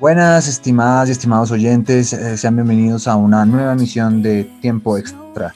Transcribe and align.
Buenas, 0.00 0.48
estimadas 0.48 1.08
y 1.08 1.12
estimados 1.12 1.52
oyentes, 1.52 2.12
eh, 2.12 2.36
sean 2.36 2.56
bienvenidos 2.56 3.06
a 3.06 3.14
una 3.14 3.46
nueva 3.46 3.74
emisión 3.74 4.22
de 4.22 4.42
Tiempo 4.60 4.98
Extra. 4.98 5.54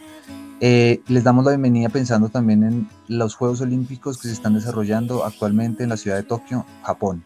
Eh, 0.60 1.02
les 1.08 1.24
damos 1.24 1.44
la 1.44 1.50
bienvenida 1.50 1.88
pensando 1.88 2.28
también 2.28 2.62
en 2.62 2.88
los 3.08 3.34
Juegos 3.34 3.60
Olímpicos 3.62 4.16
que 4.16 4.28
se 4.28 4.34
están 4.34 4.54
desarrollando 4.54 5.24
actualmente 5.24 5.82
en 5.82 5.88
la 5.88 5.96
ciudad 5.96 6.16
de 6.16 6.22
Tokio, 6.22 6.64
Japón, 6.84 7.24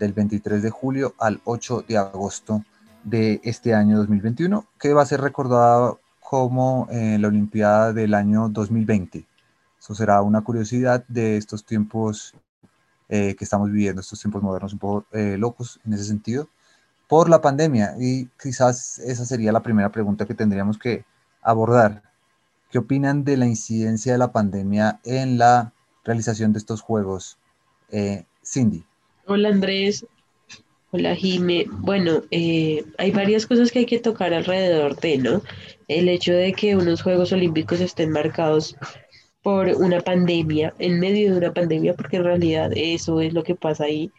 del 0.00 0.12
23 0.12 0.60
de 0.60 0.70
julio 0.70 1.14
al 1.20 1.40
8 1.44 1.84
de 1.86 1.96
agosto 1.96 2.64
de 3.04 3.40
este 3.44 3.72
año 3.72 3.96
2021, 3.98 4.66
que 4.80 4.92
va 4.92 5.02
a 5.02 5.06
ser 5.06 5.20
recordada 5.20 5.94
como 6.18 6.88
eh, 6.90 7.18
la 7.20 7.28
Olimpiada 7.28 7.92
del 7.92 8.14
año 8.14 8.48
2020. 8.48 9.24
Eso 9.78 9.94
será 9.94 10.22
una 10.22 10.40
curiosidad 10.40 11.04
de 11.06 11.36
estos 11.36 11.64
tiempos 11.64 12.34
que 13.08 13.38
estamos 13.40 13.70
viviendo, 13.70 14.02
estos 14.02 14.20
tiempos 14.20 14.42
modernos 14.42 14.74
un 14.74 14.78
poco 14.78 15.06
locos 15.38 15.80
en 15.86 15.94
ese 15.94 16.04
sentido 16.04 16.46
por 17.08 17.28
la 17.28 17.40
pandemia. 17.40 17.94
Y 17.98 18.26
quizás 18.40 18.98
esa 19.00 19.24
sería 19.24 19.50
la 19.50 19.62
primera 19.62 19.90
pregunta 19.90 20.26
que 20.26 20.34
tendríamos 20.34 20.78
que 20.78 21.04
abordar. 21.42 22.02
¿Qué 22.70 22.78
opinan 22.78 23.24
de 23.24 23.36
la 23.36 23.46
incidencia 23.46 24.12
de 24.12 24.18
la 24.18 24.30
pandemia 24.30 25.00
en 25.04 25.38
la 25.38 25.72
realización 26.04 26.52
de 26.52 26.58
estos 26.58 26.82
juegos? 26.82 27.38
Eh, 27.90 28.24
Cindy. 28.44 28.84
Hola 29.26 29.48
Andrés. 29.48 30.06
Hola 30.90 31.14
Jime. 31.14 31.66
Bueno, 31.70 32.22
eh, 32.30 32.84
hay 32.98 33.10
varias 33.10 33.46
cosas 33.46 33.72
que 33.72 33.80
hay 33.80 33.86
que 33.86 33.98
tocar 33.98 34.32
alrededor 34.32 34.96
de, 35.00 35.18
¿no? 35.18 35.42
El 35.86 36.08
hecho 36.08 36.32
de 36.32 36.52
que 36.52 36.76
unos 36.76 37.02
Juegos 37.02 37.32
Olímpicos 37.32 37.80
estén 37.80 38.10
marcados 38.10 38.76
por 39.42 39.68
una 39.68 40.00
pandemia, 40.00 40.74
en 40.78 41.00
medio 41.00 41.32
de 41.32 41.38
una 41.38 41.54
pandemia, 41.54 41.94
porque 41.94 42.16
en 42.16 42.24
realidad 42.24 42.70
eso 42.74 43.20
es 43.20 43.32
lo 43.32 43.42
que 43.42 43.54
pasa 43.54 43.84
ahí, 43.84 44.10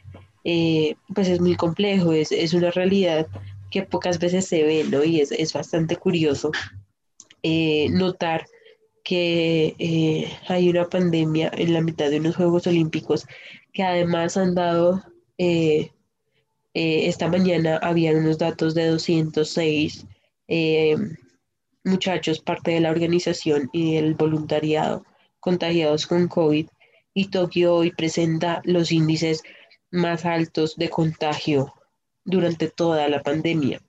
eh, 0.44 0.96
pues 1.14 1.28
es 1.28 1.42
muy 1.42 1.56
complejo, 1.56 2.14
es, 2.14 2.32
es, 2.32 2.54
una 2.54 2.72
realidad 2.72 3.28
que 3.72 3.84
pocas 3.84 4.20
veces 4.20 4.46
se 4.48 4.64
ve, 4.64 4.84
¿no? 4.90 5.04
Y 5.04 5.22
es, 5.22 5.32
es 5.32 5.54
bastante 5.54 5.96
curioso 5.96 6.52
eh, 7.44 7.90
notar 7.90 8.46
que 9.04 9.76
eh, 9.80 10.32
hay 10.48 10.70
una 10.70 10.88
pandemia 10.88 11.52
en 11.56 11.74
la 11.74 11.82
mitad 11.82 12.10
de 12.10 12.20
unos 12.20 12.36
Juegos 12.36 12.68
Olímpicos 12.68 13.26
que 13.74 13.84
además 13.84 14.38
han 14.38 14.56
dado, 14.56 15.04
esta 16.74 17.28
mañana 17.28 17.78
habían 17.82 18.18
unos 18.18 18.38
datos 18.38 18.74
de 18.76 18.88
206 18.88 20.06
muchachos, 21.84 22.40
parte 22.40 22.72
de 22.72 22.82
la 22.82 22.92
organización 22.92 23.70
y 23.72 23.96
del 23.96 24.16
voluntariado 24.16 25.06
contagiados 25.40 26.06
con 26.06 26.28
COVID, 26.28 26.68
y 27.14 27.30
Tokio 27.30 27.76
hoy 27.76 27.92
presenta 27.92 28.62
los 28.66 28.92
índices 28.92 29.44
más 29.92 30.26
altos 30.26 30.76
de 30.76 30.90
contagio 30.90 31.74
durante 32.24 32.70
toda 32.70 33.08
la 33.08 33.22
pandemia. 33.24 33.82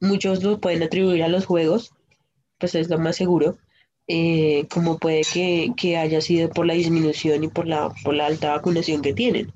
Muchos 0.00 0.42
lo 0.42 0.60
pueden 0.60 0.82
atribuir 0.82 1.22
a 1.22 1.28
los 1.28 1.46
juegos, 1.46 1.92
pues 2.58 2.74
es 2.74 2.88
lo 2.88 2.98
más 2.98 3.16
seguro, 3.16 3.58
eh, 4.08 4.66
como 4.68 4.98
puede 4.98 5.22
que, 5.76 5.96
haya 5.96 6.20
sido 6.20 6.50
por 6.50 6.66
la 6.66 6.74
disminución 6.74 7.44
y 7.44 7.48
por 7.48 7.66
la, 7.66 7.92
por 8.02 8.14
la 8.14 8.26
alta 8.26 8.50
vacunación 8.50 9.02
que 9.02 9.14
tienen. 9.14 9.52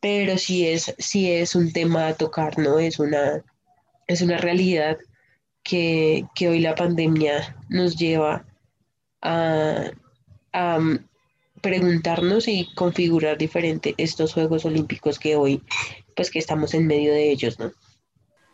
Pero 0.00 0.38
sí 0.38 0.66
es, 0.66 0.94
sí 0.98 1.30
es 1.32 1.54
un 1.56 1.72
tema 1.72 2.06
a 2.06 2.14
tocar, 2.14 2.58
¿no? 2.58 2.78
Es 2.78 3.00
una, 3.00 3.42
es 4.06 4.22
una 4.22 4.38
realidad 4.38 4.98
que, 5.62 6.26
hoy 6.40 6.60
la 6.60 6.74
pandemia 6.74 7.56
nos 7.68 7.96
lleva 7.96 8.46
a, 9.20 9.90
a, 10.52 10.78
preguntarnos 11.60 12.48
y 12.48 12.72
configurar 12.74 13.38
diferente 13.38 13.94
estos 13.96 14.34
Juegos 14.34 14.64
Olímpicos 14.64 15.18
que 15.18 15.36
hoy, 15.36 15.62
pues 16.14 16.30
que 16.30 16.38
estamos 16.38 16.74
en 16.74 16.86
medio 16.86 17.12
de 17.12 17.30
ellos, 17.30 17.58
¿no? 17.58 17.72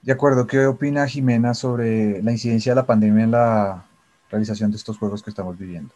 De 0.02 0.12
acuerdo, 0.12 0.46
¿qué 0.46 0.66
opina 0.66 1.06
Jimena 1.06 1.54
sobre 1.54 2.22
la 2.22 2.32
incidencia 2.32 2.72
de 2.72 2.76
la 2.76 2.86
pandemia 2.86 3.24
en 3.24 3.30
la 3.30 3.86
realización 4.30 4.70
de 4.70 4.76
estos 4.76 4.98
Juegos 4.98 5.22
que 5.22 5.30
estamos 5.30 5.58
viviendo? 5.58 5.94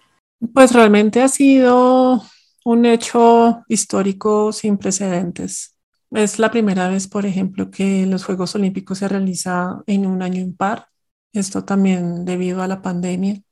Pues 0.54 0.72
realmente 0.72 1.20
ha 1.20 1.28
sido 1.28 2.22
un 2.64 2.86
hecho 2.86 3.64
histórico 3.68 4.52
sin 4.52 4.78
precedentes. 4.78 5.76
Es 6.10 6.38
la 6.38 6.50
primera 6.50 6.88
vez, 6.88 7.06
por 7.06 7.26
ejemplo, 7.26 7.70
que 7.70 8.06
los 8.06 8.24
Juegos 8.24 8.54
Olímpicos 8.54 8.98
se 8.98 9.08
realizan 9.08 9.82
en 9.86 10.06
un 10.06 10.22
año 10.22 10.40
impar. 10.40 10.86
Esto 11.34 11.64
también 11.64 12.24
debido 12.24 12.62
a 12.62 12.68
la 12.68 12.80
pandemia 12.80 13.42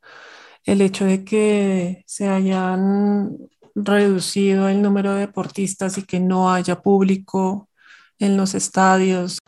el 0.66 0.82
hecho 0.82 1.04
de 1.04 1.24
que 1.24 2.04
se 2.06 2.28
hayan 2.28 3.38
reducido 3.74 4.68
el 4.68 4.82
número 4.82 5.14
de 5.14 5.20
deportistas 5.20 5.96
y 5.96 6.02
que 6.02 6.20
no 6.20 6.52
haya 6.52 6.82
público 6.82 7.68
en 8.18 8.36
los 8.36 8.54
estadios 8.54 9.38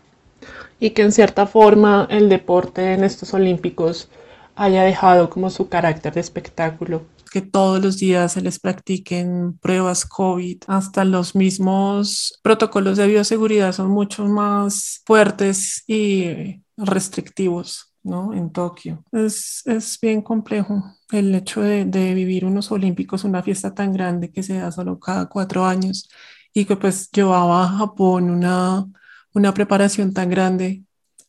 y 0.79 0.91
que 0.91 1.03
en 1.03 1.13
cierta 1.13 1.47
forma 1.47 2.07
el 2.11 2.29
deporte 2.29 2.93
en 2.93 3.03
estos 3.03 3.35
Olímpicos 3.35 4.09
haya 4.55 4.85
dejado 4.85 5.29
como 5.29 5.51
su 5.51 5.69
carácter 5.69 6.15
de 6.15 6.21
espectáculo, 6.21 7.07
que 7.33 7.43
todos 7.43 7.83
los 7.83 7.99
días 7.99 8.33
se 8.33 8.41
les 8.41 8.59
practiquen 8.59 9.59
pruebas 9.59 10.05
COVID, 10.05 10.63
hasta 10.67 11.05
los 11.05 11.35
mismos 11.35 12.39
protocolos 12.43 12.97
de 12.97 13.07
bioseguridad 13.07 13.73
son 13.73 13.91
mucho 13.91 14.25
más 14.27 15.03
fuertes 15.05 15.85
y 15.87 16.63
restrictivos. 16.77 17.85
¿no? 18.05 18.33
En 18.33 18.51
Tokio. 18.51 19.05
Es, 19.13 19.63
es 19.67 19.99
bien 20.01 20.23
complejo 20.23 20.83
el 21.11 21.35
hecho 21.35 21.61
de, 21.63 21.85
vivir 22.15 22.45
unos 22.45 22.71
olímpicos, 22.73 23.25
una 23.25 23.43
fiesta 23.43 23.75
tan 23.75 23.93
grande 23.93 24.31
que 24.33 24.43
se 24.43 24.59
da 24.59 24.73
solo 24.73 24.99
cada 25.01 25.27
cuatro 25.29 25.65
años 25.67 26.09
y 26.53 26.65
que 26.67 26.77
pues 26.77 27.11
llevaba 27.11 27.65
a 27.65 27.69
Japón 27.79 28.31
una, 28.31 28.87
una 29.35 29.55
preparación 29.55 30.13
tan 30.15 30.31
grande 30.31 30.85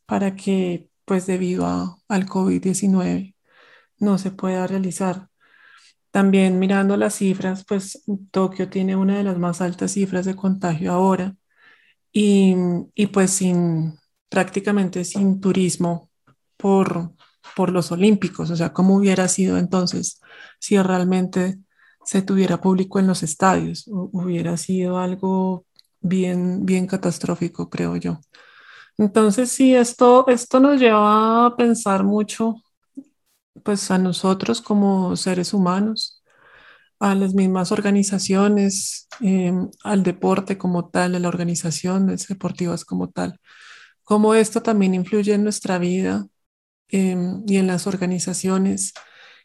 para 0.06 0.36
que 0.36 0.90
pues 1.06 1.26
debido 1.28 1.66
a, 1.66 1.98
al 2.08 2.26
COVID-19 2.28 3.36
no 4.00 4.18
se 4.18 4.32
pueda 4.32 4.68
realizar. 4.68 5.30
También 6.12 6.60
mirando 6.60 6.98
las 6.98 7.16
cifras, 7.16 7.66
pues 7.66 8.04
Tokio 8.32 8.70
tiene 8.70 8.96
una 8.96 9.18
de 9.18 9.24
las 9.24 9.38
más 9.40 9.62
altas 9.62 9.92
cifras 9.94 10.26
de 10.26 10.36
contagio 10.36 10.92
ahora 10.94 11.36
y, 12.12 12.56
y 12.96 13.08
pues 13.08 13.32
sin 13.32 14.00
prácticamente 14.30 15.04
sin 15.06 15.42
turismo 15.42 16.10
por, 16.58 17.14
por 17.56 17.72
los 17.72 17.92
Olímpicos, 17.92 18.50
o 18.52 18.56
sea, 18.56 18.74
cómo 18.74 18.96
hubiera 18.96 19.28
sido 19.28 19.58
entonces 19.58 20.22
si 20.60 20.78
realmente 20.82 21.60
se 22.06 22.22
tuviera 22.22 22.62
público 22.62 23.00
en 23.00 23.08
los 23.08 23.24
estadios, 23.24 23.86
hubiera 23.88 24.58
sido 24.58 24.98
algo 24.98 25.66
bien, 26.02 26.66
bien 26.66 26.88
catastrófico, 26.88 27.70
creo 27.70 27.96
yo. 27.98 28.20
Entonces, 28.98 29.52
sí, 29.52 29.76
esto, 29.76 30.28
esto 30.28 30.60
nos 30.60 30.80
lleva 30.80 31.46
a 31.46 31.56
pensar 31.56 32.04
mucho, 32.04 32.56
pues 33.64 33.92
a 33.92 33.98
nosotros 33.98 34.62
como 34.62 35.16
seres 35.16 35.54
humanos, 35.54 36.24
a 37.00 37.16
las 37.16 37.34
mismas 37.34 37.72
organizaciones, 37.72 39.08
em, 39.22 39.70
al 39.84 40.04
deporte 40.04 40.58
como 40.58 40.90
tal, 40.90 41.16
a 41.16 41.20
las 41.20 41.30
organizaciones 41.30 42.28
deportivas 42.28 42.86
como 42.86 43.10
tal, 43.10 43.40
cómo 44.04 44.34
esto 44.36 44.62
también 44.62 44.96
influye 44.96 45.34
en 45.34 45.44
nuestra 45.44 45.78
vida 45.78 46.28
Em, 46.92 47.44
y 47.48 47.58
en 47.58 47.68
las 47.68 47.88
organizaciones 47.88 48.94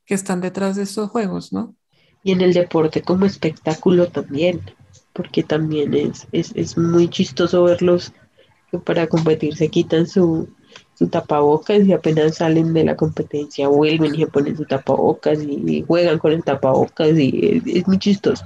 que 0.06 0.14
están 0.14 0.40
detrás 0.40 0.76
de 0.76 0.82
estos 0.84 1.10
juegos, 1.10 1.52
¿no? 1.52 1.74
Y 2.22 2.32
en 2.32 2.40
el 2.40 2.54
deporte 2.54 3.02
como 3.02 3.26
espectáculo 3.26 4.08
también, 4.08 4.62
porque 5.12 5.42
también 5.42 5.92
es, 5.94 6.26
es, 6.32 6.52
es 6.54 6.78
muy 6.78 7.08
chistoso 7.08 7.64
verlos 7.64 8.12
que 8.70 8.78
para 8.78 9.06
competir 9.06 9.56
se 9.56 9.68
quitan 9.68 10.06
su 10.06 10.48
tapabocas 11.10 11.84
y 11.86 11.92
apenas 11.92 12.36
salen 12.36 12.72
de 12.72 12.84
la 12.84 12.96
competencia 12.96 13.68
vuelven 13.68 14.14
y 14.14 14.18
se 14.18 14.26
ponen 14.26 14.56
su 14.56 14.64
tapabocas 14.64 15.38
y, 15.42 15.84
juegan 15.86 16.18
con 16.18 16.32
el 16.32 16.42
tapabocas 16.42 17.18
y 17.18 17.62
es 17.66 17.86
muy 17.86 17.98
chistoso 17.98 18.44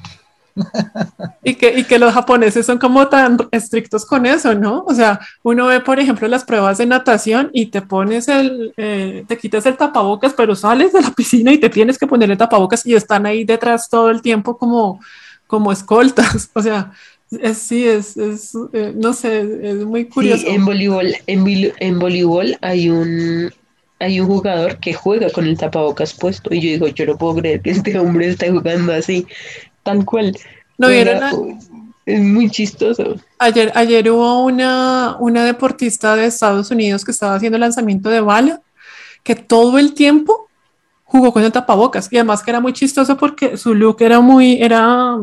y, 1.43 1.55
que, 1.55 1.79
y 1.79 1.85
que 1.85 1.99
los 1.99 2.13
japoneses 2.13 2.67
son 2.67 2.79
como 2.79 3.09
tan 3.09 3.37
estrictos 3.51 4.05
con 4.05 4.27
eso, 4.27 4.55
¿no? 4.55 4.85
O 4.87 4.95
sea, 4.95 5.21
uno 5.43 5.67
ve, 5.67 5.81
por 5.81 5.99
ejemplo, 5.99 6.29
las 6.29 6.45
pruebas 6.45 6.79
de 6.79 6.87
natación 6.87 7.51
y 7.53 7.67
te 7.67 7.83
pones 7.83 8.29
el, 8.29 8.73
eh, 8.77 9.25
te 9.27 9.37
quitas 9.39 9.67
el 9.67 9.77
tapabocas, 9.77 10.35
pero 10.35 10.55
sales 10.55 10.93
de 10.93 11.03
la 11.03 11.11
piscina 11.11 11.53
y 11.53 11.59
te 11.59 11.71
tienes 11.71 11.99
que 11.99 12.07
poner 12.07 12.31
el 12.31 12.39
tapabocas 12.39 12.85
y 12.87 12.95
están 12.95 13.27
ahí 13.27 13.45
detrás 13.45 13.89
todo 13.89 14.11
el 14.11 14.23
tiempo 14.23 14.57
como, 14.59 15.01
como 15.47 15.73
escoltas. 15.73 16.51
O 16.59 16.63
sea, 16.63 16.93
es, 17.31 17.59
sí, 17.59 17.87
es, 17.87 18.17
es 18.17 18.53
eh, 18.73 18.93
no 18.97 19.13
sé, 19.13 19.41
es 19.63 19.77
muy 19.77 20.07
curioso. 20.07 20.47
en 20.47 20.65
voleibol, 20.65 21.15
en, 21.27 21.73
en 21.79 21.99
voleibol 21.99 22.57
hay 22.63 22.89
un, 22.89 23.51
hay 24.01 24.21
un 24.21 24.27
jugador 24.27 24.79
que 24.79 24.95
juega 24.95 25.31
con 25.31 25.47
el 25.47 25.59
tapabocas 25.59 26.15
puesto 26.15 26.55
y 26.55 26.61
yo 26.61 26.71
digo, 26.71 26.89
yo 26.89 27.07
no 27.07 27.19
puedo 27.19 27.37
creer 27.37 27.61
que 27.61 27.71
este 27.71 27.99
hombre 27.99 28.29
esté 28.29 28.51
jugando 28.51 28.93
así 28.93 29.27
tal 29.89 30.05
cual. 30.05 30.37
¿No 30.77 30.89
vieron? 30.89 31.59
Es 32.05 32.21
muy 32.21 32.51
chistoso. 32.51 33.17
Ayer, 33.39 33.73
ayer 33.75 34.11
hubo 34.11 34.45
una, 34.45 35.17
una 35.19 35.45
deportista 35.45 36.17
de 36.17 36.27
Estados 36.27 36.71
Unidos 36.71 37.05
que 37.05 37.11
estaba 37.11 37.35
haciendo 37.35 37.59
lanzamiento 37.59 38.09
de 38.09 38.21
bala, 38.21 38.61
que 39.23 39.35
todo 39.35 39.79
el 39.79 39.95
tiempo 39.95 40.49
jugó 41.05 41.33
con 41.33 41.43
el 41.43 41.53
tapabocas 41.53 42.09
y 42.11 42.17
además 42.17 42.43
que 42.43 42.51
era 42.51 42.61
muy 42.61 42.73
chistoso 42.73 43.17
porque 43.17 43.57
su 43.57 43.75
look 43.75 43.97
era 44.01 44.21
muy, 44.21 44.63
era, 44.63 45.17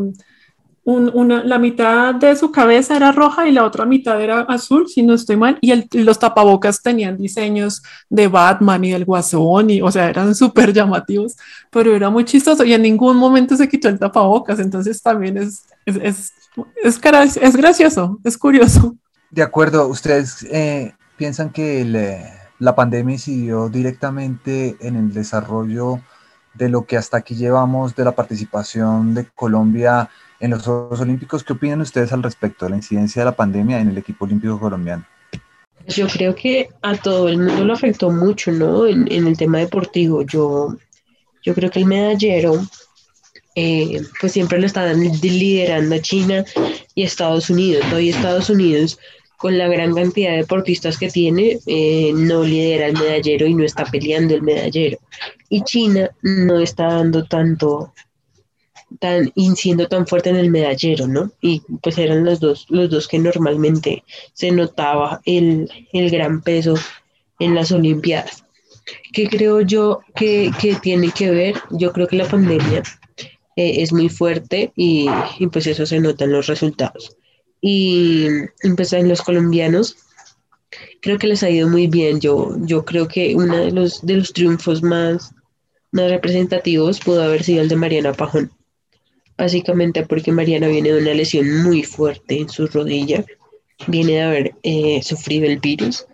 una, 0.85 1.43
la 1.43 1.57
mitad 1.57 2.13
de 2.13 2.35
su 2.35 2.51
cabeza 2.51 2.95
era 2.95 3.11
roja 3.11 3.47
y 3.47 3.51
la 3.51 3.65
otra 3.65 3.85
mitad 3.85 4.21
era 4.21 4.41
azul, 4.41 4.87
si 4.87 5.01
no 5.01 5.15
estoy 5.15 5.35
mal, 5.35 5.57
y, 5.59 5.71
el, 5.71 5.87
los 5.91 6.19
tapabocas 6.19 6.81
tenían 6.81 7.17
diseños 7.17 7.81
de 8.07 8.27
Batman 8.27 8.83
y 8.83 8.91
del 8.91 9.03
Guasón, 9.03 9.71
y, 9.71 9.81
o 9.81 9.91
sea, 9.91 10.09
eran 10.09 10.35
súper 10.35 10.73
llamativos, 10.73 11.35
pero 11.71 11.95
era 11.95 12.11
muy 12.11 12.23
chistoso 12.23 12.63
y 12.63 12.73
en 12.73 12.83
ningún 12.83 13.17
momento 13.17 13.57
se 13.57 13.67
quitó 13.67 13.89
el 13.89 13.97
tapabocas, 13.97 14.59
entonces 14.59 15.01
también 15.01 15.37
es, 15.37 15.63
es, 15.87 15.97
es, 15.97 16.33
es, 16.83 17.37
es 17.37 17.57
gracioso, 17.57 18.19
es 18.23 18.37
curioso. 18.37 18.95
De 19.31 19.41
acuerdo, 19.41 19.87
ustedes 19.87 20.45
eh, 20.51 20.93
piensan 21.17 21.49
que 21.49 21.81
eh, 21.81 22.25
la 22.59 22.75
pandemia 22.75 23.13
incidió 23.13 23.69
directamente 23.69 24.77
en 24.79 24.95
el 24.95 25.11
desarrollo 25.11 25.99
de 26.53 26.69
lo 26.69 26.85
que 26.85 26.95
hasta 26.95 27.17
aquí 27.17 27.35
llevamos 27.35 27.95
de 27.95 28.05
la 28.05 28.13
participación 28.13 29.13
de 29.13 29.25
Colombia 29.25 30.09
en 30.39 30.51
los 30.51 30.63
Juegos 30.63 30.99
Olímpicos. 31.01 31.43
¿Qué 31.43 31.53
opinan 31.53 31.81
ustedes 31.81 32.11
al 32.13 32.23
respecto 32.23 32.65
de 32.65 32.71
la 32.71 32.77
incidencia 32.77 33.21
de 33.21 33.25
la 33.25 33.35
pandemia 33.35 33.79
en 33.79 33.89
el 33.89 33.97
equipo 33.97 34.25
olímpico 34.25 34.59
colombiano? 34.59 35.05
Yo 35.87 36.07
creo 36.07 36.33
que 36.33 36.69
a 36.81 36.95
todo 36.95 37.29
el 37.29 37.37
mundo 37.37 37.63
lo 37.63 37.73
afectó 37.73 38.09
mucho, 38.09 38.51
¿no? 38.51 38.87
En, 38.87 39.07
el 39.09 39.37
tema 39.37 39.59
deportivo. 39.59 40.23
Yo, 40.23 40.75
yo 41.43 41.53
creo 41.53 41.69
que 41.69 41.79
el 41.79 41.85
medallero, 41.85 42.59
eh, 43.55 44.01
pues 44.19 44.31
siempre 44.31 44.59
lo 44.59 44.65
están 44.65 44.99
liderando 45.21 45.97
China 45.99 46.43
y 46.95 47.03
Estados 47.03 47.49
Unidos. 47.49 47.85
Hoy 47.93 48.09
Estados 48.09 48.49
Unidos, 48.49 48.97
con 49.37 49.57
la 49.59 49.67
gran 49.67 49.93
cantidad 49.93 50.31
de 50.31 50.37
deportistas 50.37 50.97
que 50.97 51.09
tiene, 51.09 51.59
eh, 51.67 52.11
no 52.15 52.43
lidera 52.43 52.87
el 52.87 52.97
medallero 52.97 53.45
y 53.45 53.53
no 53.53 53.63
está 53.63 53.85
peleando 53.85 54.33
el 54.33 54.41
medallero. 54.41 54.97
Y 55.49 55.61
China 55.65 56.09
no 56.23 56.59
está 56.59 56.85
dando 56.85 57.25
tanto 57.25 57.93
tan 58.99 59.31
siendo 59.55 59.87
tan 59.87 60.07
fuerte 60.07 60.29
en 60.29 60.37
el 60.37 60.49
medallero, 60.49 61.07
¿no? 61.07 61.31
Y 61.41 61.61
pues 61.81 61.97
eran 61.97 62.25
los 62.25 62.39
dos, 62.39 62.65
los 62.69 62.89
dos 62.89 63.07
que 63.07 63.19
normalmente 63.19 64.03
se 64.33 64.51
notaba 64.51 65.21
el, 65.25 65.69
gran 65.93 66.41
peso 66.41 66.75
en 67.39 67.55
las 67.55 67.71
Olimpiadas. 67.71 68.43
¿Qué 69.13 69.27
creo 69.27 69.61
yo 69.61 70.01
que, 70.15 70.51
tiene 70.81 71.11
que 71.11 71.31
ver? 71.31 71.55
Yo 71.71 71.91
creo 71.91 72.07
que 72.07 72.17
la 72.17 72.27
pandemia 72.27 72.83
eh, 73.55 73.81
es 73.81 73.91
muy 73.91 74.09
fuerte 74.09 74.71
y, 74.75 75.07
pues 75.51 75.67
eso 75.67 75.85
se 75.85 75.99
nota 75.99 76.25
en 76.25 76.31
los 76.31 76.47
resultados. 76.47 77.17
Y, 77.61 78.27
pues 78.75 78.93
en 78.93 79.09
los 79.09 79.21
colombianos 79.21 79.97
creo 81.01 81.17
que 81.17 81.27
les 81.27 81.41
ha 81.43 81.49
ido 81.49 81.67
muy 81.67 81.87
bien. 81.87 82.19
Yo, 82.19 82.55
yo 82.59 82.85
creo 82.85 83.07
que 83.07 83.35
uno 83.35 83.57
de 83.57 83.71
los, 83.71 84.05
de 84.05 84.17
los 84.17 84.33
triunfos 84.33 84.83
más, 84.83 85.33
más 85.91 86.11
representativos 86.11 86.99
pudo 86.99 87.23
haber 87.23 87.43
sido 87.43 87.61
el 87.61 87.69
de 87.69 87.75
Mariana 87.75 88.13
Pajón 88.13 88.51
básicamente 89.37 90.05
porque 90.05 90.31
Mariana 90.31 90.67
viene 90.67 90.91
de 90.91 91.01
una 91.01 91.13
lesión 91.13 91.63
muy 91.63 91.83
fuerte 91.83 92.39
en 92.39 92.49
su 92.49 92.67
rodilla, 92.67 93.23
viene 93.87 94.13
de 94.13 94.21
haber 94.21 94.55
eh, 94.63 95.01
sufrido 95.03 95.45
el 95.45 95.59
virus, 95.59 96.05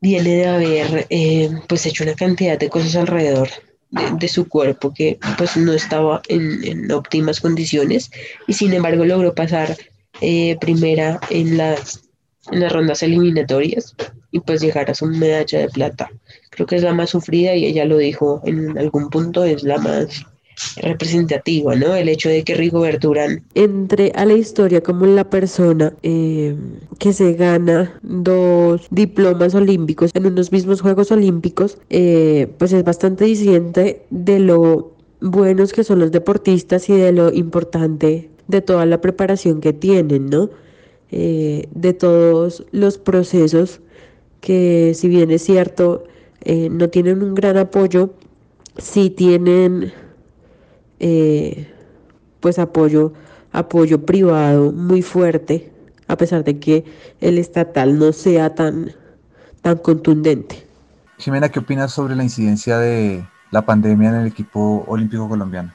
viene 0.00 0.36
de 0.36 0.46
haber 0.46 1.06
eh, 1.10 1.50
pues 1.68 1.86
hecho 1.86 2.04
una 2.04 2.14
cantidad 2.14 2.58
de 2.58 2.68
cosas 2.68 2.96
alrededor 2.96 3.48
de, 3.90 4.28
su 4.28 4.48
cuerpo 4.48 4.92
que 4.92 5.18
pues 5.38 5.56
no 5.56 5.72
estaba 5.72 6.20
en, 6.28 6.90
óptimas 6.90 7.40
condiciones. 7.40 8.10
Y 8.46 8.54
sin 8.54 8.72
embargo 8.72 9.04
logró 9.04 9.34
pasar 9.34 9.76
eh, 10.20 10.56
primera 10.60 11.20
en 11.30 11.56
las, 11.56 12.02
en 12.50 12.60
las 12.60 12.72
rondas 12.72 13.02
eliminatorias 13.02 13.94
y 14.32 14.40
pues 14.40 14.60
llegar 14.60 14.90
a 14.90 14.94
su 14.94 15.06
medalla 15.06 15.60
de 15.60 15.68
plata. 15.68 16.10
Creo 16.50 16.66
que 16.66 16.76
es 16.76 16.82
la 16.82 16.92
más 16.92 17.10
sufrida 17.10 17.54
y 17.54 17.66
ella 17.66 17.84
lo 17.84 17.98
dijo 17.98 18.42
en 18.44 18.76
algún 18.76 19.10
punto, 19.10 19.44
es 19.44 19.62
la 19.62 19.78
más 19.78 20.26
representativa, 20.76 21.74
¿no? 21.74 21.94
El 21.94 22.08
hecho 22.08 22.28
de 22.28 22.44
que 22.44 22.54
Rigoberto 22.54 23.10
Urán 23.10 23.42
entre 23.54 24.12
a 24.14 24.24
la 24.24 24.34
historia 24.34 24.82
como 24.82 25.06
la 25.06 25.28
persona 25.28 25.94
eh, 26.02 26.56
que 26.98 27.12
se 27.12 27.34
gana 27.34 27.98
dos 28.02 28.86
diplomas 28.90 29.54
olímpicos 29.54 30.10
en 30.14 30.26
unos 30.26 30.52
mismos 30.52 30.80
Juegos 30.80 31.10
Olímpicos, 31.10 31.78
eh, 31.90 32.48
pues 32.58 32.72
es 32.72 32.84
bastante 32.84 33.24
disidente 33.24 34.04
de 34.10 34.40
lo 34.40 34.92
buenos 35.20 35.72
que 35.72 35.84
son 35.84 36.00
los 36.00 36.12
deportistas 36.12 36.88
y 36.88 36.94
de 36.94 37.12
lo 37.12 37.32
importante 37.32 38.30
de 38.48 38.60
toda 38.60 38.84
la 38.86 39.00
preparación 39.00 39.60
que 39.60 39.72
tienen, 39.72 40.26
¿no? 40.26 40.50
Eh, 41.10 41.68
de 41.74 41.92
todos 41.92 42.64
los 42.72 42.98
procesos 42.98 43.80
que 44.40 44.92
si 44.94 45.08
bien 45.08 45.30
es 45.30 45.42
cierto, 45.42 46.04
no 46.46 46.90
tienen 46.90 47.22
un 47.22 47.34
gran 47.34 47.56
apoyo, 47.56 48.10
sí 48.76 49.08
tienen 49.08 49.94
eh, 51.00 51.72
pues 52.40 52.58
apoyo, 52.58 53.12
apoyo 53.52 54.04
privado 54.04 54.72
muy 54.72 55.02
fuerte, 55.02 55.72
a 56.08 56.16
pesar 56.16 56.44
de 56.44 56.58
que 56.58 56.84
el 57.20 57.38
estatal 57.38 57.98
no 57.98 58.12
sea 58.12 58.54
tan, 58.54 58.92
tan 59.62 59.78
contundente. 59.78 60.66
Jimena, 61.18 61.48
¿qué 61.48 61.60
opinas 61.60 61.92
sobre 61.92 62.16
la 62.16 62.24
incidencia 62.24 62.78
de 62.78 63.26
la 63.50 63.64
pandemia 63.64 64.10
en 64.10 64.14
el 64.16 64.26
equipo 64.26 64.84
olímpico 64.86 65.28
colombiano? 65.28 65.72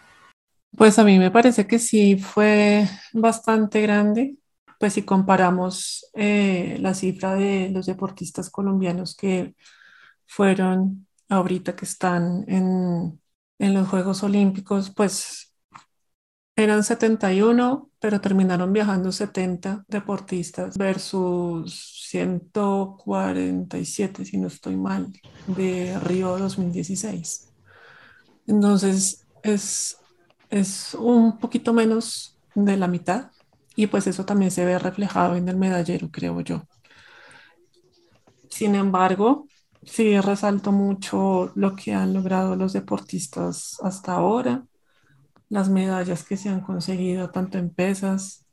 Pues 0.77 1.00
a 1.00 1.04
mí 1.04 1.18
me 1.18 1.31
parece 1.31 1.66
que 1.66 1.80
sí 1.80 2.18
fue 2.18 2.88
bastante 3.13 3.81
grande, 3.81 4.36
pues 4.80 4.94
si 4.94 5.04
comparamos 5.04 6.10
eh, 6.13 6.77
la 6.80 6.94
cifra 6.94 7.36
de 7.36 7.69
los 7.69 7.86
deportistas 7.86 8.50
colombianos 8.50 9.16
que 9.16 9.56
fueron 10.27 11.07
ahorita 11.27 11.75
que 11.75 11.86
están 11.86 12.45
en, 12.48 13.19
en 13.60 13.76
los 13.76 13.90
Juegos 13.90 14.24
Olímpicos, 14.24 14.92
pues 14.92 15.54
eran 16.56 16.84
71, 16.84 17.90
pero 18.00 18.20
terminaron 18.22 18.74
viajando 18.74 19.12
70 19.12 19.86
deportistas 19.88 20.78
versus 20.78 22.06
147, 22.10 24.26
si 24.26 24.38
no 24.38 24.48
estoy 24.48 24.76
mal, 24.76 25.14
de 25.48 25.98
Río 26.00 26.38
2016. 26.38 27.50
Entonces, 28.48 29.28
es, 29.44 29.98
es 30.50 30.94
un 30.96 31.38
poquito 31.40 31.74
menos 31.74 32.38
de 32.56 32.78
la 32.78 32.88
mitad 32.88 33.32
y 33.76 33.88
pues 33.88 34.08
eso 34.08 34.26
también 34.26 34.52
se 34.52 34.66
ve 34.66 34.80
reflejado 34.80 35.36
en 35.36 35.48
el 35.50 35.58
medallero, 35.58 36.10
creo 36.12 36.42
yo. 36.42 36.64
Sin 38.50 38.76
embargo, 38.76 39.48
Sí, 39.84 40.20
resalto 40.20 40.72
mucho 40.72 41.52
lo 41.56 41.76
que 41.76 41.94
han 41.94 42.14
logrado 42.14 42.56
los 42.56 42.74
deportistas 42.74 43.78
hasta 43.81 44.14
ahora, 44.14 44.66
las 45.50 45.69
medallas 45.69 46.24
que 46.24 46.38
se 46.38 46.50
han 46.50 46.62
conseguido 46.62 47.30
tanto 47.30 47.57
en 47.57 47.69
pesas, 47.69 48.45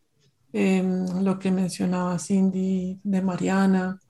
lo 0.53 1.39
que 1.39 1.51
mencionaba 1.51 2.19
Cindy 2.19 3.01
de 3.03 3.23
Mariana, 3.23 4.01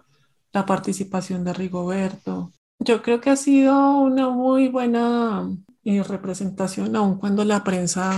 la 0.52 0.64
participación 0.64 1.42
de 1.44 1.52
Rigoberto. 1.52 2.52
Yo 2.78 3.02
creo 3.02 3.20
que 3.20 3.30
ha 3.30 3.36
sido 3.36 3.98
una 3.98 4.28
muy 4.30 4.68
buena 4.68 5.50
eh, 5.84 6.02
representación, 6.02 6.94
aun 6.94 7.18
cuando 7.18 7.44
la 7.44 7.64
prensa 7.64 8.16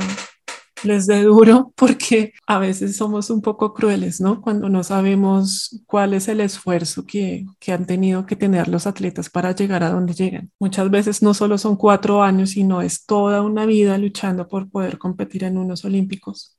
les 0.85 1.07
dé 1.07 1.23
duro 1.23 1.73
porque 1.77 2.33
a 2.47 2.59
veces 2.59 2.97
somos 2.97 3.31
un 3.31 3.43
poco 3.43 3.75
crueles, 3.75 4.21
¿no? 4.21 4.41
Cuando 4.41 4.69
no 4.69 4.83
sabemos 4.85 5.83
cuál 5.87 6.15
es 6.15 6.29
el 6.29 6.41
esfuerzo 6.41 7.05
que, 7.07 7.47
que, 7.59 7.73
han 7.73 7.87
tenido 7.87 8.27
que 8.27 8.37
tener 8.37 8.69
los 8.69 8.87
atletas 8.87 9.31
para 9.31 9.55
llegar 9.55 9.83
a 9.83 9.91
donde 9.91 10.15
llegan. 10.15 10.51
Muchas 10.59 10.91
veces 10.91 11.23
no 11.23 11.35
solo 11.35 11.59
son 11.59 11.77
cuatro 11.77 12.23
años, 12.23 12.51
sino 12.51 12.83
es 12.83 13.05
toda 13.07 13.43
una 13.43 13.67
vida 13.67 13.99
luchando 13.99 14.49
por 14.49 14.71
poder 14.71 14.99
competir 14.99 15.45
en 15.45 15.59
unos 15.59 15.85
olímpicos. 15.85 16.57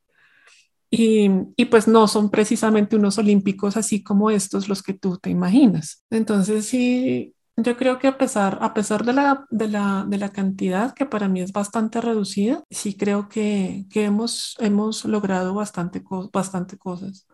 Y, 0.91 1.29
y, 1.55 1.65
pues 1.65 1.87
no 1.87 2.07
son 2.07 2.31
precisamente 2.31 2.95
unos 2.95 3.19
olímpicos 3.19 3.77
así 3.77 4.01
como 4.01 4.31
estos 4.31 4.67
los 4.67 4.81
que 4.81 4.93
tú 4.93 5.17
te 5.17 5.29
imaginas. 5.29 6.03
Entonces 6.09 6.65
sí, 6.65 7.35
yo 7.63 7.77
creo 7.77 7.99
que 7.99 8.07
a 8.07 8.17
pesar, 8.17 8.57
a 8.61 8.73
pesar 8.73 9.05
de, 9.05 9.13
la, 9.13 9.45
de, 9.49 9.67
la, 9.67 10.05
de 10.07 10.17
la 10.17 10.29
cantidad, 10.29 10.93
que 10.93 11.05
para 11.05 11.27
mí 11.27 11.41
es 11.41 11.51
bastante 11.51 12.01
reducida, 12.01 12.63
sí 12.69 12.95
creo 12.97 13.29
que, 13.29 13.85
que 13.89 14.05
hemos, 14.05 14.55
hemos 14.59 15.05
logrado 15.05 15.53
bastante, 15.53 16.03
bastante 16.33 16.77
cosas, 16.77 17.27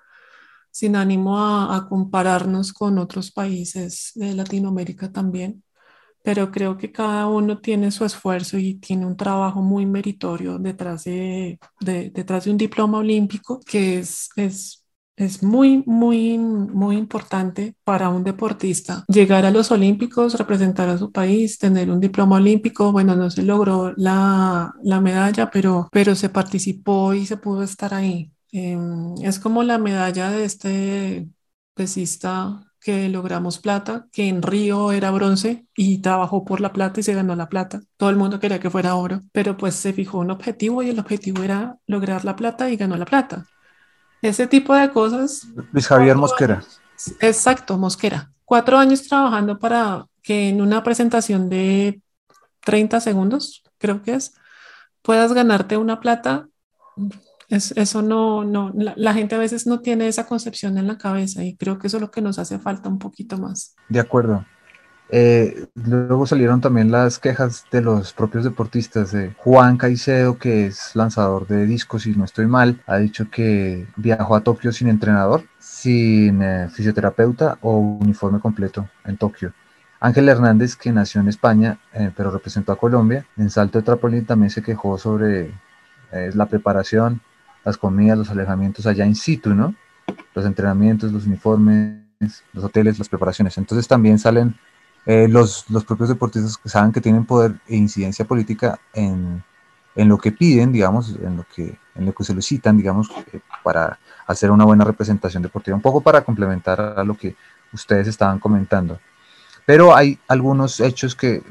sin 0.71 0.95
ánimo 0.95 1.39
a, 1.39 1.75
a, 1.75 1.87
compararnos 1.87 2.73
con 2.73 2.97
otros 2.99 3.31
países 3.31 4.11
de 4.15 4.33
Latinoamérica 4.35 5.11
también, 5.11 5.63
pero 6.23 6.51
creo 6.51 6.77
que 6.77 6.91
cada 6.91 7.27
uno 7.27 7.59
tiene 7.61 7.91
su 7.91 8.05
esfuerzo 8.05 8.57
y 8.57 8.75
tiene 8.75 9.05
un 9.05 9.17
trabajo 9.17 9.61
muy 9.61 9.85
meritorio 9.85 10.57
detrás 10.59 11.05
de, 11.05 11.59
de 11.81 12.09
detrás 12.11 12.45
de 12.45 12.51
un 12.51 12.57
diploma 12.57 12.99
olímpico 12.99 13.59
que 13.65 13.99
es, 13.99 14.29
es 14.35 14.84
es 15.15 15.43
muy, 15.43 15.83
muy, 15.85 16.37
muy 16.37 16.97
importante 16.97 17.75
para 17.83 18.09
un 18.09 18.23
deportista 18.23 19.05
llegar 19.07 19.45
a 19.45 19.51
los 19.51 19.71
Olímpicos, 19.71 20.37
representar 20.37 20.89
a 20.89 20.97
su 20.97 21.11
país, 21.11 21.57
tener 21.57 21.89
un 21.89 21.99
diploma 21.99 22.37
olímpico. 22.37 22.91
Bueno, 22.91 23.15
no 23.15 23.29
se 23.29 23.43
logró 23.43 23.93
la, 23.95 24.73
la 24.83 25.01
medalla, 25.01 25.49
pero, 25.49 25.87
pero 25.91 26.15
se 26.15 26.29
participó 26.29 27.13
y 27.13 27.25
se 27.25 27.37
pudo 27.37 27.63
estar 27.63 27.93
ahí. 27.93 28.31
Em, 28.51 29.15
es 29.21 29.39
como 29.39 29.63
la 29.63 29.77
medalla 29.77 30.31
de 30.31 30.45
este 30.45 31.27
pesista 31.73 32.61
que 32.79 33.09
logramos 33.09 33.57
plata, 33.59 34.07
que 34.11 34.27
en 34.27 34.41
Río 34.43 34.91
era 34.91 35.09
bronce 35.11 35.65
y 35.75 35.99
trabajó 35.99 36.45
por 36.45 36.61
la 36.61 36.71
plata 36.71 36.99
y 36.99 37.03
se 37.03 37.15
ganó 37.15 37.35
la 37.35 37.49
plata. 37.49 37.81
Todo 37.97 38.11
el 38.11 38.15
mundo 38.15 38.39
quería 38.39 38.59
que 38.59 38.69
fuera 38.69 38.95
oro, 38.95 39.21
pero 39.31 39.57
pues 39.57 39.75
se 39.75 39.91
fijó 39.91 40.19
un 40.19 40.31
objetivo 40.31 40.83
y 40.83 40.89
el 40.89 40.99
objetivo 40.99 41.41
era 41.43 41.79
lograr 41.87 42.23
la 42.25 42.35
plata 42.35 42.69
y 42.69 42.77
ganó 42.77 42.95
la 42.95 43.05
plata. 43.05 43.47
Ese 44.21 44.47
tipo 44.47 44.73
de 44.73 44.89
cosas. 44.91 45.47
Luis 45.71 45.87
Javier 45.87 46.15
Mosquera. 46.15 46.63
Exacto, 47.19 47.77
Mosquera. 47.77 48.31
Cuatro 48.43 48.77
años 48.77 49.07
trabajando 49.07 49.59
para 49.59 50.05
que 50.21 50.49
en 50.49 50.61
una 50.61 50.83
presentación 50.83 51.49
de 51.49 52.01
30 52.61 52.99
segundos, 52.99 53.63
creo 53.77 54.01
que 54.01 54.15
es, 54.15 54.33
puedas 55.01 55.33
ganarte 55.33 55.77
una 55.77 55.99
plata 55.99 56.47
eso 57.49 58.01
no, 58.01 58.43
no 58.43 58.71
la, 58.73 59.13
gente 59.13 59.35
a 59.35 59.39
veces 59.39 59.67
no 59.67 59.79
tiene 59.79 60.07
esa 60.07 60.25
concepción 60.25 60.77
en 60.77 60.87
la 60.87 60.97
cabeza 60.97 61.43
y 61.43 61.55
creo 61.55 61.77
que 61.77 61.87
eso 61.87 61.97
es 61.97 62.01
lo 62.01 62.09
que 62.09 62.21
nos 62.21 62.39
hace 62.39 62.57
falta 62.57 62.89
un 62.89 62.97
poquito 62.97 63.37
más. 63.37 63.75
De 63.87 63.99
acuerdo. 63.99 64.45
Eh, 65.09 65.67
luego 65.75 66.25
salieron 66.25 66.61
también 66.61 66.91
las 66.91 67.19
quejas 67.19 67.65
de 67.71 67.81
los 67.81 68.13
propios 68.13 68.43
deportistas. 68.43 69.11
de 69.11 69.33
Juan 69.37 69.77
Caicedo, 69.77 70.37
que 70.37 70.67
es 70.67 70.95
lanzador 70.95 71.47
de 71.47 71.65
discos, 71.65 72.03
si 72.03 72.11
no 72.11 72.25
estoy 72.25 72.47
mal, 72.47 72.81
ha 72.87 72.97
dicho 72.97 73.29
que 73.29 73.87
viajó 73.95 74.35
a 74.35 74.41
Tokio 74.41 74.71
sin 74.71 74.87
entrenador, 74.87 75.43
sin 75.59 76.41
eh, 76.41 76.69
fisioterapeuta 76.69 77.57
o 77.61 77.77
uniforme 77.77 78.39
completo 78.39 78.89
en 79.05 79.17
Tokio. 79.17 79.53
Ángel 79.99 80.29
Hernández, 80.29 80.75
que 80.75 80.91
nació 80.91 81.21
en 81.21 81.29
España, 81.29 81.79
eh, 81.93 82.11
pero 82.15 82.31
representó 82.31 82.71
a 82.71 82.77
Colombia, 82.77 83.25
en 83.37 83.49
salto 83.49 83.79
de 83.79 83.85
trampolín 83.85 84.25
también 84.25 84.49
se 84.49 84.61
quejó 84.61 84.97
sobre 84.97 85.51
la 86.33 86.45
preparación, 86.45 87.19
las 87.65 87.77
comidas, 87.77 88.17
los 88.17 88.29
alejamientos 88.29 88.85
allá 88.85 89.05
in 89.05 89.15
situ, 89.15 89.53
¿no? 89.53 89.75
Los 90.33 90.45
entrenamientos, 90.45 91.11
los 91.11 91.25
uniformes, 91.25 91.99
los 92.53 92.63
hoteles, 92.63 92.97
las 92.97 93.09
preparaciones. 93.09 93.57
Entonces 93.57 93.85
también 93.85 94.17
salen 94.17 94.55
eh, 95.05 95.27
los, 95.27 95.69
los 95.69 95.85
propios 95.85 96.09
deportistas 96.09 96.57
que 96.57 96.67
saben 96.67 96.91
que 96.91 96.99
tienen 96.99 97.25
poder 97.25 97.55
e 97.67 97.75
incidencia 97.75 98.25
política 98.25 98.79
en, 98.93 99.43
en 99.95 100.09
lo 100.09 100.17
que 100.17 100.31
piden, 100.31 100.71
digamos, 100.71 101.15
en 101.21 101.37
lo 101.37 101.45
que, 101.53 101.77
en 101.93 102.05
lo 102.05 102.13
que 102.13 102.23
se 102.23 102.41
citan, 102.41 102.75
digamos, 102.75 103.11
eh, 103.31 103.39
para 103.63 103.99
hacer 104.25 104.49
una 104.49 104.65
buena 104.65 104.83
representación 104.83 105.43
deportiva, 105.43 105.75
un 105.75 105.81
poco 105.83 106.01
para 106.01 106.21
complementar 106.21 106.81
a 106.81 107.03
lo 107.03 107.15
que 107.15 107.35
ustedes 107.71 108.07
estaban 108.07 108.39
comentando. 108.39 108.99
Pero 109.63 109.95
hay 109.95 110.17
algunos 110.27 110.79
hechos 110.79 111.15
que, 111.15 111.43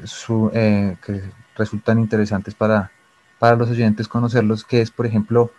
eh, 0.53 0.97
que 1.05 1.23
resultan 1.55 1.99
interesantes 1.99 2.53
para, 2.55 2.91
para 3.39 3.55
los 3.55 3.69
oyentes 3.69 4.09
conocerlos, 4.09 4.65
que 4.65 4.81
es, 4.81 4.91
por 4.91 5.05
ejemplo, 5.05 5.51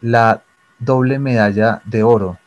la 0.00 0.42
doble 0.78 1.18
medalla 1.18 1.80
de 1.86 2.02
oro 2.02 2.38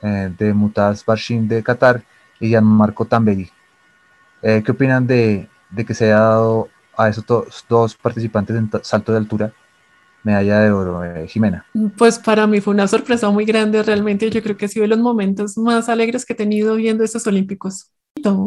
de 0.00 0.52
Mutaz 0.52 1.04
Barshin 1.04 1.46
de 1.46 1.62
Qatar 1.62 2.02
y 2.40 2.56
Marco 2.60 3.04
Tamberi. 3.04 3.51
Eh, 4.42 4.62
¿Qué 4.64 4.72
opinan 4.72 5.06
de, 5.06 5.48
que 5.86 5.94
se 5.94 6.06
haya 6.06 6.18
dado 6.18 6.68
a 6.96 7.08
esos 7.08 7.24
dos 7.68 7.94
participantes 7.94 8.56
en 8.56 8.70
salto 8.82 9.12
de 9.12 9.18
altura 9.18 9.52
medalla 10.24 10.60
de 10.60 10.70
oro, 10.70 11.00
Jimena? 11.26 11.66
Pues 11.96 12.18
para 12.18 12.46
mí 12.46 12.60
fue 12.60 12.74
una 12.74 12.86
sorpresa 12.86 13.30
muy 13.30 13.44
grande, 13.44 13.82
realmente 13.82 14.30
yo 14.30 14.42
creo 14.42 14.56
que 14.56 14.66
ha 14.66 14.68
sido 14.68 14.82
de 14.82 14.88
los 14.88 14.98
momentos 14.98 15.56
más 15.56 15.88
alegres 15.88 16.24
que 16.24 16.32
he 16.34 16.36
tenido 16.36 16.76
viendo 16.76 17.02
estos 17.02 17.26
Olímpicos. 17.26 17.90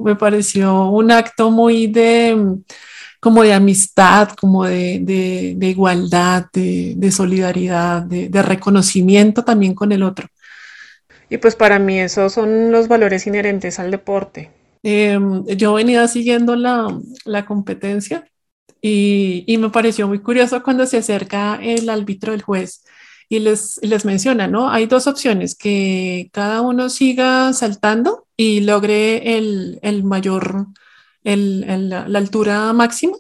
Me 0.03 0.15
pareció 0.15 0.89
un 0.89 1.11
acto 1.11 1.51
muy 1.51 1.87
de 1.87 2.59
como 3.25 3.41
de 3.41 3.53
amistad, 3.53 4.29
como 4.39 4.65
de, 4.65 4.99
de, 5.01 5.67
igualdad, 5.67 6.45
de, 6.53 6.93
de 6.95 7.11
solidaridad, 7.11 8.03
de, 8.03 8.41
reconocimiento 8.43 9.43
también 9.43 9.73
con 9.73 9.91
el 9.91 10.03
otro. 10.03 10.27
Y 11.27 11.37
pues 11.37 11.55
para 11.55 11.79
mí 11.79 11.99
esos 11.99 12.33
son 12.33 12.71
los 12.71 12.87
valores 12.87 13.25
inherentes 13.25 13.79
al 13.79 13.89
deporte. 13.89 14.51
Em, 14.87 15.43
yo 15.47 15.73
venía 15.73 16.07
siguiendo 16.07 16.55
la, 16.55 16.87
la 17.25 17.45
competencia 17.47 18.29
y, 18.81 19.43
y, 19.47 19.57
me 19.57 19.71
pareció 19.71 20.07
muy 20.07 20.19
curioso 20.19 20.61
cuando 20.61 20.85
se 20.85 20.97
acerca 20.97 21.55
el 21.61 21.89
árbitro, 21.89 22.33
el 22.33 22.43
juez, 22.43 22.83
y 23.27 23.39
les, 23.39 23.79
les 23.81 24.05
menciona, 24.05 24.47
¿no? 24.47 24.69
Hay 24.69 24.85
dos 24.85 25.07
opciones, 25.07 25.55
que 25.55 26.29
cada 26.33 26.61
uno 26.61 26.89
siga 26.89 27.51
saltando 27.53 28.27
y 28.37 28.61
logre 28.61 29.37
el, 29.37 29.79
el 29.81 30.03
mayor 30.03 30.67
el, 31.23 31.89
la, 31.89 32.03
altura 32.19 32.71
máxima 32.73 33.17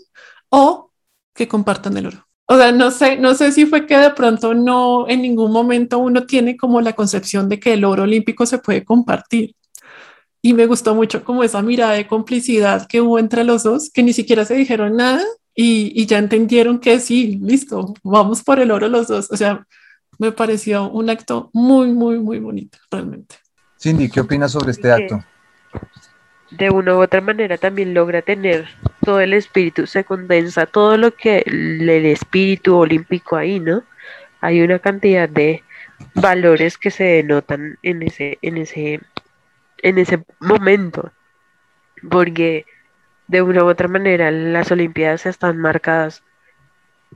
o 0.49 0.91
que 1.33 1.47
compartan 1.47 1.97
el 1.97 2.07
oro. 2.07 2.27
O 2.47 2.57
sea, 2.57 2.71
no 2.71 2.91
sé, 2.91 3.17
no 3.17 3.33
sé 3.33 3.51
si 3.51 3.65
fue 3.65 3.87
que 3.87 3.97
de 3.97 4.11
pronto 4.11 4.53
no 4.53 5.09
en 5.09 5.23
ningún 5.23 5.51
momento 5.51 5.97
uno 5.97 6.27
tiene 6.27 6.57
como 6.57 6.79
la 6.81 6.93
concepción 6.93 7.49
de 7.49 7.59
que 7.59 7.73
el 7.73 7.85
oro 7.85 8.03
olímpico 8.03 8.45
se 8.45 8.59
puede 8.59 8.85
compartir. 8.85 9.55
Y 10.45 10.53
me 10.53 10.67
gustó 10.67 10.93
mucho 10.93 11.23
como 11.23 11.43
esa 11.43 11.63
mirada 11.63 11.93
de 11.93 12.05
complicidad 12.05 12.85
que 12.87 13.01
hubo 13.01 13.17
entre 13.17 13.43
los 13.43 13.63
dos, 13.63 13.89
que 13.91 14.03
ni 14.03 14.13
siquiera 14.13 14.45
se 14.45 14.53
dijeron 14.53 14.95
nada 14.95 15.23
y, 15.55 15.91
y 15.99 16.05
ya 16.05 16.19
entendieron 16.19 16.77
que 16.77 16.99
sí, 16.99 17.39
listo, 17.41 17.95
vamos 18.03 18.43
por 18.43 18.59
el 18.59 18.69
oro 18.69 18.87
los 18.87 19.07
dos. 19.07 19.31
O 19.31 19.37
sea, 19.37 19.65
me 20.19 20.31
pareció 20.31 20.87
un 20.91 21.09
acto 21.09 21.49
muy, 21.51 21.87
muy, 21.87 22.19
muy 22.19 22.37
bonito, 22.37 22.77
realmente. 22.91 23.37
Cindy, 23.81 24.07
¿qué 24.07 24.21
opinas 24.21 24.51
sobre 24.51 24.69
este 24.69 24.91
acto? 24.91 25.19
de 26.51 26.69
una 26.69 26.95
u 26.95 27.01
otra 27.01 27.21
manera 27.21 27.57
también 27.57 27.95
logra 27.95 28.21
tener 28.21 28.67
todo 29.03 29.19
el 29.21 29.33
espíritu, 29.33 29.87
se 29.87 30.03
condensa 30.03 30.67
todo 30.67 30.95
lo 30.95 31.15
que 31.15 31.43
el, 31.43 31.89
espíritu 32.05 32.75
olímpico 32.77 33.35
ahí, 33.35 33.59
¿no? 33.59 33.83
Hay 34.41 34.61
una 34.61 34.77
cantidad 34.77 35.27
de 35.27 35.63
valores 36.13 36.77
que 36.77 36.91
se 36.91 37.03
denotan 37.03 37.79
en 37.81 38.03
ese, 38.03 38.37
en 38.43 38.57
ese, 38.57 39.01
en 39.85 39.99
ese 39.99 40.25
momento, 40.39 41.11
porque 42.09 42.65
de 43.27 43.43
una 43.43 43.63
u 43.63 43.67
otra 43.67 43.87
manera 43.87 44.31
las 44.31 44.71
Olimpiadas 44.71 45.27
están 45.27 45.59
marcadas 45.59 46.23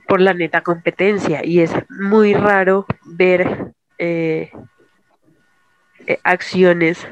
por 0.06 0.20
la 0.20 0.34
neta 0.34 0.60
competencia 0.60 1.44
y 1.44 1.60
es 1.60 1.72
muy 1.88 2.32
raro 2.32 2.86
ver 3.04 3.72
eh, 3.98 4.52
eh, 6.06 6.20
acciones 6.22 7.08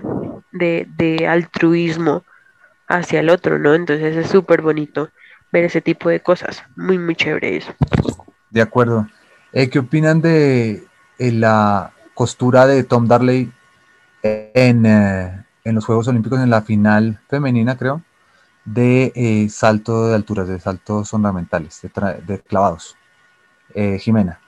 de, 0.52 1.26
altruismo 1.28 2.22
hacia 2.86 3.18
el 3.18 3.28
otro, 3.28 3.58
¿no? 3.58 3.74
Entonces 3.74 4.16
es 4.16 4.30
súper 4.30 4.62
bonito 4.62 5.10
ver 5.50 5.64
ese 5.64 5.80
tipo 5.80 6.08
de 6.08 6.20
cosas. 6.20 6.62
Muy, 6.76 6.98
muy 6.98 7.16
chévere 7.16 7.56
eso. 7.56 7.74
De 8.50 8.62
acuerdo. 8.62 9.08
Eh, 9.52 9.68
¿Qué 9.70 9.80
opinan 9.80 10.20
de 10.20 10.84
eh, 11.18 11.32
la 11.32 11.92
costura 12.14 12.68
de 12.68 12.84
Tom 12.84 13.08
Darley 13.08 13.50
en, 14.22 14.86
en, 15.68 15.74
los 15.74 15.84
Juegos 15.84 16.08
Olímpicos 16.08 16.40
en 16.40 16.50
la 16.50 16.62
final 16.62 17.20
femenina, 17.28 17.76
creo, 17.76 18.02
de 18.64 19.48
salto 19.50 20.08
de 20.08 20.14
alturas, 20.14 20.48
de 20.48 20.60
saltos 20.60 21.12
ornamentales, 21.14 21.80
de, 22.26 22.40
clavados? 22.40 22.96
Jimena. 24.00 24.40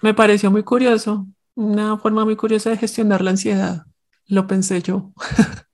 me 0.00 0.14
pareció 0.14 0.50
muy 0.50 0.62
curioso 0.62 1.26
una 1.58 1.98
forma 1.98 2.24
muy 2.24 2.36
curiosa 2.36 2.70
de 2.70 2.76
gestionar 2.76 3.20
la 3.20 3.30
ansiedad, 3.30 3.84
lo 4.26 4.46
pensé 4.46 4.80
yo. 4.80 5.12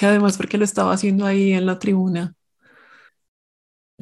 y 0.00 0.04
además 0.04 0.36
porque 0.36 0.58
lo 0.58 0.64
estaba 0.64 0.92
haciendo 0.92 1.24
ahí 1.24 1.52
en 1.54 1.66
la 1.66 1.78
tribuna. 1.78 2.34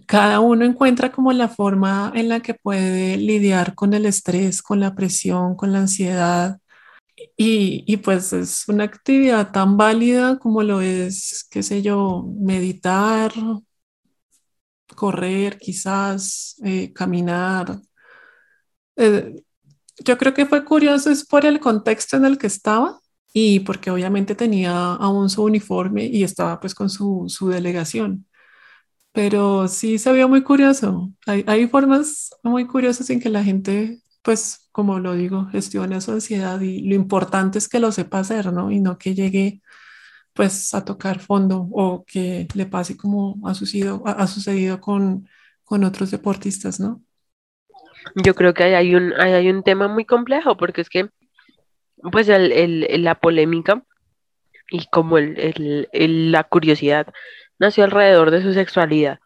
Cada 0.07 0.41
uno 0.41 0.65
encuentra 0.65 1.13
como 1.13 1.33
la 1.33 1.49
forma 1.49 2.13
en 2.15 2.29
la 2.29 2.41
que 2.41 2.55
puede 2.55 3.17
lidiar 3.17 3.75
con 3.75 3.95
el 3.95 4.07
estrés, 4.07 4.63
con 4.63 4.81
la 4.81 4.95
presión, 4.95 5.55
con 5.57 5.73
la 5.73 5.79
ansiedad. 5.79 6.59
Y, 7.37 7.85
y 7.87 7.97
pues 7.99 8.33
es 8.33 8.69
una 8.69 8.85
actividad 8.85 9.53
tan 9.53 9.77
válida 9.77 10.39
como 10.39 10.63
lo 10.63 10.81
es, 10.81 11.47
qué 11.51 11.63
sé 11.63 11.83
yo, 11.83 12.27
meditar, 12.41 13.33
correr, 14.95 15.59
quizás, 15.59 16.57
eh, 16.65 16.93
caminar. 16.93 17.81
Eh, 18.97 19.43
yo 20.05 20.19
creo 20.19 20.35
que 20.35 20.47
fue 20.47 20.65
curioso 20.65 21.11
es 21.11 21.25
por 21.27 21.47
el 21.47 21.61
contexto 21.61 22.17
en 22.17 22.25
el 22.25 22.39
que 22.39 22.47
estaba 22.47 23.01
y 23.33 23.61
porque 23.61 23.91
obviamente 23.91 24.35
tenía 24.35 24.95
aún 24.95 25.31
su 25.31 25.45
uniforme 25.45 26.07
y 26.07 26.25
estaba 26.25 26.61
pues 26.61 26.75
con 26.75 26.91
su, 26.91 27.27
su 27.29 27.49
delegación. 27.49 28.27
Pero 29.13 29.69
sí 29.69 29.99
se 29.99 30.13
vio 30.13 30.29
muy 30.29 30.43
curioso. 30.43 31.13
Hay, 31.27 31.45
hay, 31.47 31.69
formas 31.69 32.31
muy 32.43 32.67
curiosas 32.67 33.11
en 33.11 33.21
que 33.21 33.29
la 33.31 33.45
gente, 33.45 34.01
pues 34.23 34.69
como 34.73 34.99
lo 34.99 35.15
digo, 35.15 35.47
gestiona 35.47 36.01
su 36.01 36.13
ansiedad 36.13 36.61
y 36.61 36.89
lo 36.89 36.95
importante 36.95 37.59
es 37.59 37.69
que 37.69 37.81
lo 37.81 37.93
sepa 37.93 38.21
hacer, 38.21 38.53
¿no? 38.53 38.71
Y 38.71 38.81
no 38.81 38.99
que 38.99 39.15
llegue 39.15 39.61
pues 40.33 40.73
a 40.75 40.85
tocar 40.85 41.19
fondo 41.19 41.69
o 41.73 42.05
que 42.07 42.49
le 42.55 42.67
pase 42.67 42.97
como 42.97 43.37
ha 43.47 43.55
sucedido, 43.55 44.03
ha 44.07 44.27
sucedido 44.27 44.81
con, 44.81 45.29
con 45.65 45.85
otros 45.85 46.11
deportistas, 46.11 46.81
¿no? 46.81 47.03
Yo 48.17 48.35
creo 48.35 48.55
que 48.55 48.65
hay 48.65 48.95
un, 48.95 49.13
hay 49.21 49.49
un 49.49 49.63
tema 49.63 49.89
muy 49.89 50.05
complejo 50.05 50.57
porque 50.57 50.81
es 50.81 50.89
que, 50.89 51.09
pues, 52.11 52.29
la 52.29 53.15
polémica 53.15 53.85
y 54.71 54.87
como 54.91 55.19
el, 55.19 55.89
la 56.33 56.45
curiosidad 56.45 57.07
nació 57.59 57.85
alrededor 57.85 58.31
de 58.31 58.43
su 58.43 58.53
sexualidad. 58.55 59.21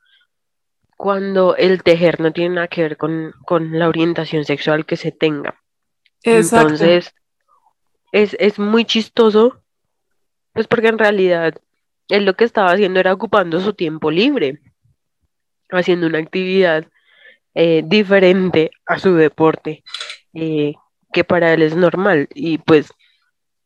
Cuando 0.97 1.57
el 1.57 1.83
tejer 1.83 2.21
no 2.21 2.33
tiene 2.33 2.57
nada 2.57 2.69
que 2.69 2.83
ver 2.83 2.97
con, 2.97 3.35
la 3.73 3.89
orientación 3.89 4.45
sexual 4.45 4.87
que 4.87 4.97
se 4.97 5.13
tenga. 5.13 5.61
Entonces, 6.23 7.15
es, 8.13 8.37
es 8.41 8.59
muy 8.59 8.85
chistoso, 8.85 9.63
pues 10.53 10.67
porque 10.67 10.89
en 10.89 10.99
realidad 10.99 11.55
él 12.09 12.25
lo 12.25 12.35
que 12.35 12.45
estaba 12.45 12.73
haciendo 12.73 13.01
era 13.01 13.13
ocupando 13.13 13.61
su 13.61 13.75
tiempo 13.75 14.11
libre, 14.11 14.61
haciendo 15.71 16.07
una 16.07 16.19
actividad 16.19 16.87
eh, 17.55 17.83
diferente 17.85 18.71
a 18.87 18.99
su 18.99 19.15
deporte, 19.15 19.83
eh, 20.35 20.75
que 21.13 21.25
para 21.25 21.53
él 21.53 21.63
es 21.63 21.75
normal. 21.75 22.29
Y 22.35 22.59
pues, 22.59 22.93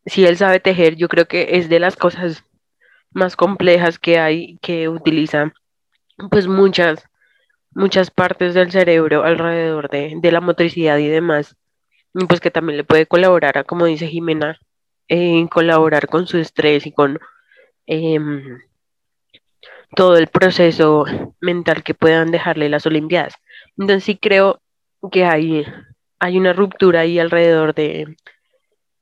si 0.07 0.25
él 0.25 0.37
sabe 0.37 0.61
tejer, 0.61 0.97
yo 0.97 1.09
creo 1.09 1.27
que 1.27 1.57
es 1.57 1.69
de 1.69 1.81
las 1.81 1.97
cosas 1.97 2.45
más 3.13 3.37
complejas 3.37 3.99
que 3.99 4.19
hay 4.19 4.59
que 4.63 4.89
utilizan 4.89 5.53
pues 6.31 6.47
muchas 6.47 7.10
muchas 7.73 8.11
partes 8.11 8.55
del 8.55 8.71
cerebro 8.71 9.25
alrededor 9.25 9.89
de, 9.89 10.19
la 10.33 10.41
motricidad 10.41 10.99
y 10.99 11.09
demás 11.09 11.57
pues 12.29 12.41
que 12.41 12.51
también 12.51 12.77
le 12.77 12.85
puede 12.85 13.07
colaborar 13.07 13.59
a 13.59 13.65
como 13.65 13.87
dice 13.87 14.09
Jimena 14.09 14.59
en 15.09 15.49
colaborar 15.49 16.09
con 16.09 16.27
su 16.27 16.39
estrés 16.39 16.87
y 16.87 16.93
con 16.93 17.19
em, 17.87 18.59
todo 19.95 20.17
el 20.17 20.29
proceso 20.29 21.05
mental 21.41 21.83
que 21.83 21.95
puedan 21.95 22.31
dejarle 22.31 22.69
las 22.69 22.87
Olimpiadas 22.87 23.35
entonces 23.79 24.05
sí 24.05 24.17
creo 24.17 24.61
que 25.13 25.25
hay 25.25 25.65
hay 26.19 26.39
una 26.39 26.53
ruptura 26.53 27.01
ahí 27.01 27.19
alrededor 27.19 27.75
de 27.75 28.17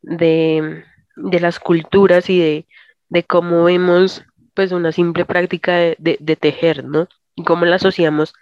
de, 0.02 0.84
de 1.16 1.40
las 1.40 1.58
culturas 1.58 2.28
y 2.30 2.38
de 2.38 2.66
de 3.08 3.24
cómo 3.24 3.64
vemos 3.64 4.24
pues 4.54 4.72
una 4.72 4.92
simple 4.92 5.24
práctica 5.24 5.76
de, 5.76 6.36
tejer, 6.40 6.84
¿no? 6.84 7.08
Y 7.36 7.44
cómo 7.44 7.64
la 7.64 7.76
asociamos 7.76 8.34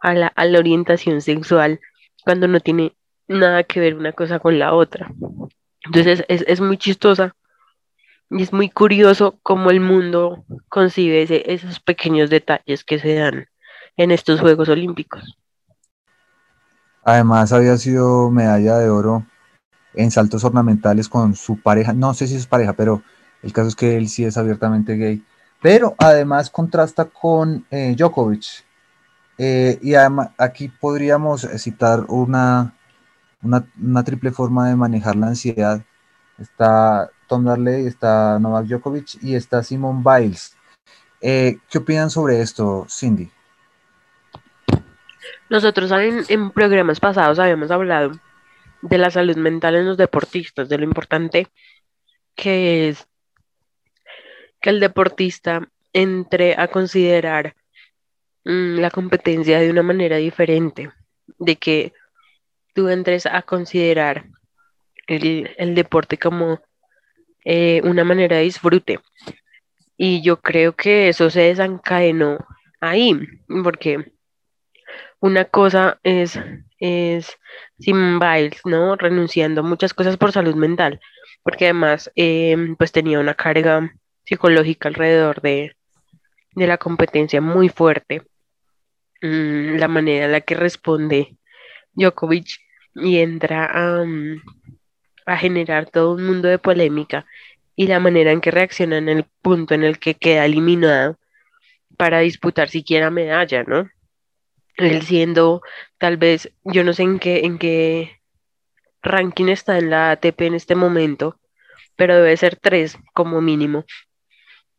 a 0.00 0.14
la, 0.14 0.32
orientación 0.58 1.20
sexual 1.20 1.80
cuando 2.24 2.48
no 2.48 2.60
tiene 2.60 2.96
nada 3.28 3.64
que 3.64 3.80
ver 3.80 3.96
una 3.96 4.12
cosa 4.12 4.38
con 4.38 4.58
la 4.58 4.74
otra. 4.74 5.12
Entonces 5.84 6.24
es, 6.28 6.60
muy 6.60 6.78
chistosa 6.78 7.34
y 8.30 8.42
es 8.42 8.52
muy 8.52 8.68
curioso 8.68 9.38
cómo 9.42 9.70
el 9.70 9.80
mundo 9.80 10.44
concibe 10.68 11.26
esos 11.52 11.80
pequeños 11.80 12.30
detalles 12.30 12.84
que 12.84 12.98
se 12.98 13.14
dan 13.14 13.46
en 13.96 14.10
estos 14.10 14.40
Juegos 14.40 14.68
Olímpicos. 14.68 15.38
Además 17.04 17.52
había 17.52 17.76
sido 17.76 18.30
medalla 18.30 18.78
de 18.78 18.90
oro 18.90 19.24
en 19.94 20.10
saltos 20.10 20.44
ornamentales 20.44 21.08
con 21.08 21.36
su 21.36 21.60
pareja, 21.60 21.92
no 21.92 22.12
sé 22.14 22.26
si 22.26 22.34
es 22.34 22.46
pareja, 22.46 22.72
pero 22.72 23.02
el 23.42 23.52
caso 23.52 23.68
es 23.68 23.76
que 23.76 23.96
él 23.96 24.08
sí 24.08 24.24
es 24.24 24.36
abiertamente 24.36 24.96
gay. 24.96 25.24
Pero 25.62 25.94
además 25.98 26.50
contrasta 26.50 27.06
con 27.06 27.64
eh, 27.70 27.94
Djokovic. 27.96 28.65
Eh, 29.38 29.78
y 29.82 29.94
aquí 29.94 30.68
podríamos 30.68 31.42
citar 31.58 32.04
una, 32.08 32.74
una, 33.42 34.04
triple 34.04 34.30
forma 34.30 34.68
de 34.68 34.76
manejar 34.76 35.16
la 35.16 35.28
ansiedad. 35.28 35.82
Está 36.38 37.10
Tom 37.28 37.44
Darley, 37.44 37.86
está 37.86 38.38
Novak 38.38 38.66
Djokovic 38.66 39.22
y 39.22 39.34
está 39.34 39.62
Simon 39.62 40.02
Biles. 40.02 40.56
Eh, 41.20 41.58
¿Qué 41.70 41.78
opinan 41.78 42.10
sobre 42.10 42.40
esto, 42.40 42.86
Cindy? 42.88 43.30
Nosotros 45.48 45.90
en, 45.92 46.24
en, 46.28 46.50
programas 46.50 47.00
pasados 47.00 47.38
habíamos 47.38 47.70
hablado 47.70 48.12
de 48.82 48.98
la 48.98 49.10
salud 49.10 49.36
mental 49.36 49.76
en 49.76 49.86
los 49.86 49.96
deportistas, 49.96 50.68
de 50.68 50.78
lo 50.78 50.84
importante 50.84 51.48
que 52.34 52.88
es 52.88 53.06
que 54.60 54.70
el 54.70 54.80
deportista 54.80 55.68
entre 55.92 56.54
a 56.58 56.68
considerar 56.68 57.54
la 58.46 58.90
competencia 58.90 59.58
de 59.58 59.70
una 59.70 59.82
manera 59.82 60.16
diferente, 60.16 60.90
de 61.38 61.56
que 61.56 61.92
tú 62.74 62.88
entres 62.88 63.26
a 63.26 63.42
considerar 63.42 64.26
el, 65.06 65.74
deporte 65.74 66.16
como 66.18 66.60
eh, 67.44 67.80
una 67.84 68.04
manera 68.04 68.36
de 68.36 68.42
disfrute. 68.44 69.00
Y 69.96 70.22
yo 70.22 70.40
creo 70.40 70.74
que 70.74 71.08
eso 71.08 71.30
se 71.30 71.40
desencadenó 71.40 72.38
ahí, 72.80 73.18
porque 73.64 74.12
una 75.20 75.46
cosa 75.46 75.98
es, 76.02 76.38
es 76.78 77.36
¿no? 78.64 78.96
Renunciando 78.96 79.60
a 79.62 79.64
muchas 79.64 79.94
cosas 79.94 80.16
por 80.16 80.32
salud 80.32 80.54
mental, 80.54 81.00
porque 81.42 81.64
además, 81.64 82.10
em, 82.14 82.76
pues 82.76 82.92
tenía 82.92 83.18
una 83.18 83.34
carga 83.34 83.90
psicológica 84.24 84.88
alrededor 84.88 85.40
de, 85.40 85.76
la 86.54 86.78
competencia 86.78 87.40
muy 87.40 87.68
fuerte. 87.68 88.22
Mm, 89.22 89.76
la 89.78 89.88
manera 89.88 90.26
en 90.26 90.32
la 90.32 90.40
que 90.42 90.54
responde 90.54 91.36
Djokovic 91.94 92.58
y 92.94 93.18
entra 93.18 93.66
a, 93.66 94.04
mm, 94.04 94.42
a 95.26 95.36
generar 95.38 95.90
todo 95.90 96.14
un 96.14 96.24
mundo 96.26 96.48
de 96.48 96.58
polémica 96.58 97.26
y 97.76 97.86
la 97.88 98.00
manera 98.00 98.32
en 98.32 98.40
que 98.40 98.50
reacciona 98.50 98.98
en 98.98 99.08
el 99.08 99.24
punto 99.42 99.74
en 99.74 99.84
el 99.84 99.98
que 99.98 100.14
queda 100.14 100.46
eliminado 100.46 101.18
para 101.96 102.20
disputar 102.20 102.68
siquiera 102.68 103.10
medalla, 103.10 103.64
¿no? 103.64 103.88
Él 104.76 105.02
siendo 105.02 105.62
tal 105.98 106.16
vez, 106.18 106.52
yo 106.64 106.84
no 106.84 106.92
sé 106.92 107.02
en 107.04 107.18
qué, 107.18 107.40
en 107.46 107.58
qué 107.58 108.20
ranking 109.02 109.48
está 109.48 109.78
en 109.78 109.90
la 109.90 110.10
ATP 110.12 110.42
en 110.42 110.54
este 110.54 110.74
momento, 110.74 111.38
pero 111.96 112.16
debe 112.16 112.36
ser 112.36 112.56
tres 112.56 112.98
como 113.14 113.40
mínimo. 113.40 113.84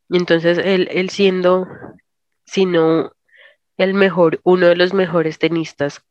Y 0.10 0.18
entonces 0.18 0.58
él, 0.60 1.10
siendo, 1.10 1.68
si 2.46 2.66
no 2.66 3.14
el 3.78 3.94
mejor, 3.94 4.40
uno 4.44 4.68
de 4.68 4.76
los 4.76 4.94
mejores 4.94 5.40
tenistas 5.40 6.04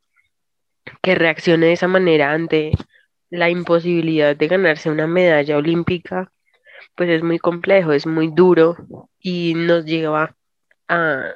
que 1.03 1.15
reaccione 1.15 1.67
de 1.67 1.73
esa 1.73 1.89
manera 1.89 2.33
ante 2.33 2.73
la 3.31 3.51
imposibilidad 3.51 4.37
de 4.37 4.49
ganarse 4.49 4.91
una 4.91 5.07
medalla 5.07 5.57
olímpica, 5.57 6.33
pues 6.95 7.11
es 7.11 7.23
muy 7.23 7.39
complejo, 7.39 7.93
es 7.93 8.07
muy 8.07 8.29
duro 8.29 8.77
y 9.19 9.55
nos 9.55 9.85
lleva 9.85 10.37
a, 10.89 11.35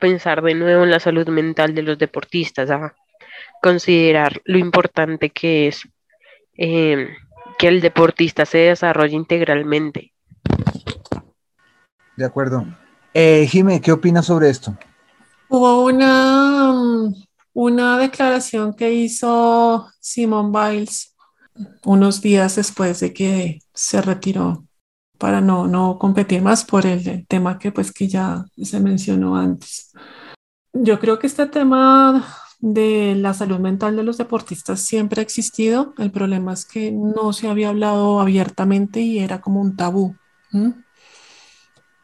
pensar 0.00 0.42
de 0.42 0.54
nuevo 0.54 0.82
en 0.82 0.90
la 0.90 0.98
salud 0.98 1.28
mental 1.28 1.74
de 1.74 1.82
los 1.82 1.96
deportistas, 1.96 2.70
a 2.70 2.96
considerar 3.62 4.40
lo 4.44 4.58
importante 4.58 5.30
que 5.30 5.68
es 5.68 5.88
eh, 6.54 7.08
que 7.56 7.68
el 7.68 7.80
deportista 7.80 8.44
se 8.44 8.58
desarrolle 8.58 9.14
integralmente 9.14 10.12
de 12.16 12.24
acuerdo. 12.24 12.66
Eh, 13.14 13.46
Jime, 13.48 13.80
¿qué 13.80 13.92
opinas 13.92 14.26
sobre 14.26 14.48
esto? 14.48 14.76
Hubo 15.48 15.84
una, 15.84 16.74
una 17.52 17.98
declaración 17.98 18.74
que 18.74 18.92
hizo 18.92 19.86
Simon 20.00 20.52
Biles 20.52 21.14
unos 21.84 22.20
días 22.20 22.56
después 22.56 23.00
de 23.00 23.12
que 23.12 23.60
se 23.72 24.02
retiró 24.02 24.66
para 25.18 25.40
no, 25.40 25.66
no 25.66 25.98
competir 25.98 26.42
más 26.42 26.64
por 26.64 26.86
el, 26.86 27.26
tema 27.26 27.58
que 27.58 27.72
pues 27.72 27.92
que 27.92 28.08
ya 28.08 28.44
se 28.62 28.80
mencionó 28.80 29.36
antes. 29.36 29.92
Yo 30.72 31.00
creo 31.00 31.18
que 31.18 31.26
este 31.26 31.46
tema 31.46 32.26
de 32.58 33.14
la 33.16 33.32
salud 33.34 33.58
mental 33.58 33.96
de 33.96 34.02
los 34.02 34.18
deportistas 34.18 34.80
siempre 34.80 35.20
ha 35.20 35.22
existido. 35.22 35.94
El 35.98 36.10
problema 36.10 36.52
es 36.52 36.66
que 36.66 36.92
no 36.92 37.32
se 37.32 37.48
había 37.48 37.70
hablado 37.70 38.20
abiertamente 38.20 39.00
y 39.00 39.18
era 39.18 39.40
como 39.40 39.60
un 39.60 39.76
tabú. 39.76 40.16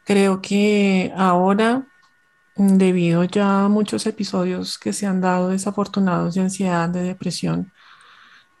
Creo 0.05 0.41
que 0.41 1.13
ahora, 1.15 1.87
debido 2.55 3.23
ya 3.25 3.65
a 3.65 3.69
muchos 3.69 4.05
episodios 4.05 4.77
que 4.77 4.93
se 4.93 5.05
han 5.07 5.21
dado 5.21 5.49
desafortunados 5.49 6.35
de 6.35 6.41
ansiedad, 6.41 6.89
de 6.89 7.03
depresión, 7.03 7.71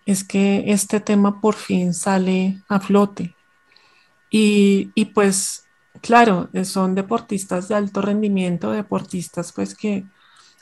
es 0.05 0.23
que 0.23 0.65
este 0.67 0.99
tema 0.99 1.41
por 1.41 1.55
fin 1.55 1.93
sale 1.93 2.61
a 2.69 2.79
flote. 2.79 3.35
Y, 4.29 5.05
pues, 5.13 5.65
claro, 6.01 6.49
son 6.63 6.95
deportistas 6.95 7.67
de 7.67 7.75
alto 7.75 8.01
rendimiento, 8.01 8.71
deportistas 8.71 9.51
pues 9.53 9.75
que, 9.75 10.05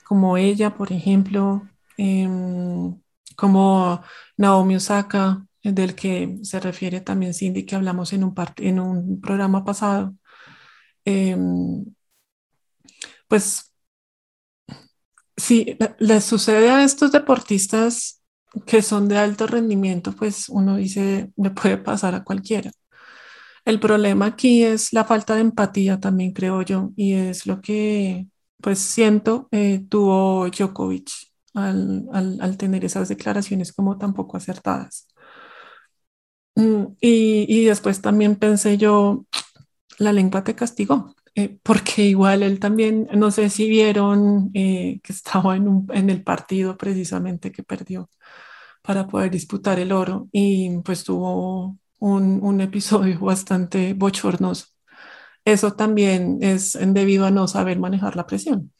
como 0.05 0.37
ella, 0.37 0.75
por 0.75 0.91
ejemplo, 0.91 1.67
em, 1.97 2.99
como 3.37 4.01
Naomi 4.37 4.75
Osaka, 4.75 5.45
del 5.63 5.95
que 5.95 6.39
se 6.43 6.59
refiere 6.59 7.01
también 7.01 7.33
Cindy, 7.33 7.65
que 7.65 7.75
hablamos 7.75 8.13
en 8.13 8.23
un, 8.25 8.33
en 8.57 8.79
un 8.79 9.21
programa 9.21 9.63
pasado, 9.63 10.15
Em, 11.05 11.85
pues 13.31 13.71
si 15.37 15.77
le 15.99 16.19
sucede 16.21 16.69
a 16.69 16.83
estos 16.83 17.13
deportistas 17.13 18.21
que 18.67 18.81
son 18.81 19.07
de 19.07 19.17
alto 19.17 19.47
rendimiento, 19.47 20.11
pues 20.13 20.49
uno 20.49 20.75
dice, 20.75 21.31
le 21.37 21.51
puede 21.51 21.77
pasar 21.77 22.13
a 22.13 22.25
cualquiera. 22.25 22.71
El 23.65 23.79
problema 23.79 24.25
aquí 24.27 24.63
es 24.63 24.91
la 24.93 25.05
falta 25.05 25.35
de 25.35 25.41
empatía 25.41 25.99
también, 25.99 26.33
creo 26.33 26.61
yo, 26.63 26.91
y 26.97 27.13
es 27.13 27.47
lo 27.47 27.61
que, 27.61 28.27
pues 28.61 28.79
siento, 28.79 29.47
eh, 29.51 29.85
tuvo 29.89 30.49
Djokovic 30.49 31.09
al, 31.53 32.07
al, 32.13 32.57
tener 32.57 32.83
esas 32.85 33.07
declaraciones 33.09 33.71
como 33.73 33.97
tan 33.97 34.13
poco 34.13 34.35
acertadas. 34.37 35.07
Mm, 36.55 36.85
y, 36.99 37.45
y 37.47 37.65
después 37.65 38.01
también 38.01 38.35
pensé 38.35 38.77
yo, 38.77 39.25
la 39.99 40.13
lengua 40.13 40.43
te 40.43 40.55
castigó, 40.55 41.15
eh, 41.35 41.57
porque 41.63 42.03
igual 42.03 42.43
él 42.43 42.59
también, 42.59 43.07
no 43.13 43.31
sé 43.31 43.49
si 43.49 43.69
vieron 43.69 44.51
eh, 44.53 44.99
que 45.03 45.13
estaba 45.13 45.55
en, 45.55 45.67
un, 45.67 45.87
en 45.93 46.09
el 46.09 46.23
partido 46.23 46.77
precisamente 46.77 47.51
que 47.51 47.63
perdió 47.63 48.09
para 48.81 49.07
poder 49.07 49.31
disputar 49.31 49.79
el 49.79 49.91
oro 49.91 50.27
y 50.31 50.79
pues 50.79 51.03
tuvo 51.03 51.77
un, 51.99 52.39
un 52.43 52.61
episodio 52.61 53.19
bastante 53.21 53.93
bochornoso. 53.93 54.67
Eso 55.45 55.73
también 55.73 56.37
es 56.41 56.77
debido 56.79 57.25
a 57.25 57.31
no 57.31 57.47
saber 57.47 57.79
manejar 57.79 58.15
la 58.15 58.27
presión. 58.27 58.71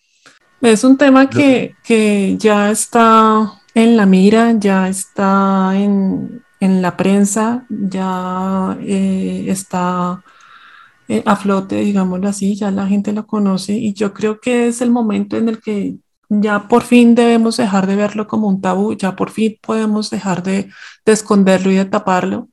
Es 0.61 0.83
un 0.83 0.95
tema 0.95 1.27
que, 1.27 1.75
que 1.83 2.37
ya 2.37 2.69
está 2.69 3.61
en 3.73 3.97
la 3.97 4.05
mira, 4.05 4.53
ya 4.59 4.87
está 4.87 5.71
en, 5.75 6.43
en 6.59 6.81
la 6.83 6.95
prensa, 6.97 7.65
ya 7.69 8.77
eh, 8.81 9.45
está 9.47 10.23
eh, 11.11 11.23
a 11.25 11.35
flote, 11.35 11.75
digámoslo 11.75 12.29
así, 12.29 12.55
ya 12.55 12.71
la 12.71 12.87
gente 12.87 13.11
lo 13.11 13.27
conoce 13.27 13.73
y 13.73 13.93
yo 13.93 14.13
creo 14.13 14.39
que 14.39 14.69
es 14.69 14.79
el 14.79 14.91
momento 14.91 15.35
en 15.35 15.49
el 15.49 15.59
que 15.59 15.97
ya 16.29 16.69
por 16.69 16.83
fin 16.83 17.15
debemos 17.15 17.57
dejar 17.57 17.85
de 17.85 17.97
verlo 17.97 18.27
como 18.27 18.47
un 18.47 18.61
tabú, 18.61 18.93
ya 18.93 19.13
por 19.17 19.29
fin 19.29 19.57
podemos 19.61 20.09
dejar 20.09 20.41
de, 20.41 20.69
de 21.05 21.11
esconderlo 21.11 21.69
y 21.69 21.75
de 21.75 21.83
taparlo, 21.83 22.47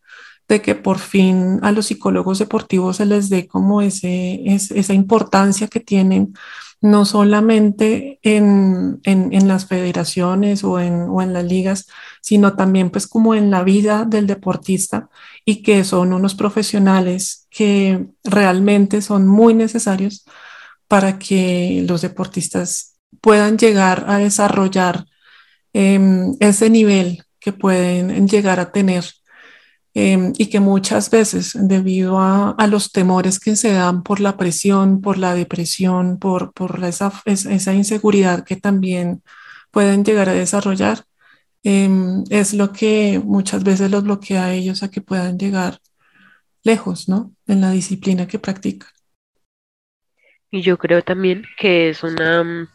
de 0.49 0.61
que 0.61 0.75
por 0.75 0.99
fin 0.99 1.61
a 1.63 1.71
los 1.71 1.87
psicólogos 1.87 2.41
deportivos 2.41 2.97
se 2.97 3.07
les 3.07 3.29
dé 3.31 3.47
como 3.47 3.81
ese, 3.81 4.43
esa 4.45 4.93
importancia 4.93 5.69
que 5.69 5.79
tienen 5.79 6.35
no 6.81 7.05
solamente 7.05 8.19
en, 8.23 9.01
en, 9.05 9.49
las 9.49 9.67
federaciones 9.67 10.65
o 10.65 10.81
en, 10.81 11.03
o 11.03 11.23
en 11.23 11.33
las 11.33 11.45
ligas, 11.45 11.89
sino 12.21 12.55
también 12.55 12.91
pues 12.91 13.07
como 13.07 13.35
en 13.35 13.51
la 13.51 13.63
vida 13.63 14.05
del 14.05 14.27
deportista 14.27 15.09
y 15.45 15.63
que 15.63 15.85
son 15.85 16.13
unos 16.13 16.35
profesionales 16.35 17.47
que 17.51 18.07
realmente 18.25 19.03
son 19.03 19.27
muy 19.27 19.55
necesarios 19.55 20.25
para 20.89 21.19
que 21.19 21.85
los 21.87 22.03
deportistas 22.03 22.97
puedan 23.21 23.59
llegar 23.59 24.05
a 24.09 24.19
desarrollar 24.19 25.07
em, 25.73 26.35
ese 26.41 26.71
nivel 26.71 27.25
que 27.41 27.53
pueden 27.53 28.29
llegar 28.29 28.61
a 28.61 28.73
tener 28.73 29.05
Em, 30.01 30.33
y 30.39 30.47
que 30.47 30.61
muchas 30.61 31.11
veces 31.11 31.57
debido 31.61 32.21
a, 32.21 32.55
los 32.69 32.93
temores 32.93 33.41
que 33.41 33.57
se 33.57 33.73
dan 33.73 34.05
por 34.05 34.21
la 34.21 34.37
presión, 34.37 35.01
por 35.01 35.19
la 35.19 35.35
depresión, 35.35 36.19
por, 36.21 36.53
por 36.53 36.85
esa, 36.85 37.13
esa 37.25 37.75
inseguridad 37.75 38.45
que 38.45 38.55
también 38.55 39.25
pueden 39.73 40.05
llegar 40.05 40.29
a 40.29 40.35
desarrollar, 40.35 41.05
em, 41.63 42.25
es 42.31 42.55
lo 42.55 42.73
que 42.73 43.21
muchas 43.25 43.65
veces 43.65 43.91
los 43.91 44.05
bloquea 44.05 44.47
a 44.47 44.53
ellos 44.53 44.83
a 44.83 44.91
que 44.91 45.01
puedan 45.01 45.39
llegar 45.39 45.79
lejos, 46.63 47.09
¿no? 47.09 47.33
En 47.47 47.61
la 47.61 47.71
disciplina 47.71 48.27
que 48.27 48.39
practican. 48.39 48.91
Y 50.51 50.63
yo 50.63 50.79
creo 50.79 51.03
también 51.03 51.45
que 51.59 51.91
es 51.91 52.03
una 52.03 52.43
mm, 52.43 52.69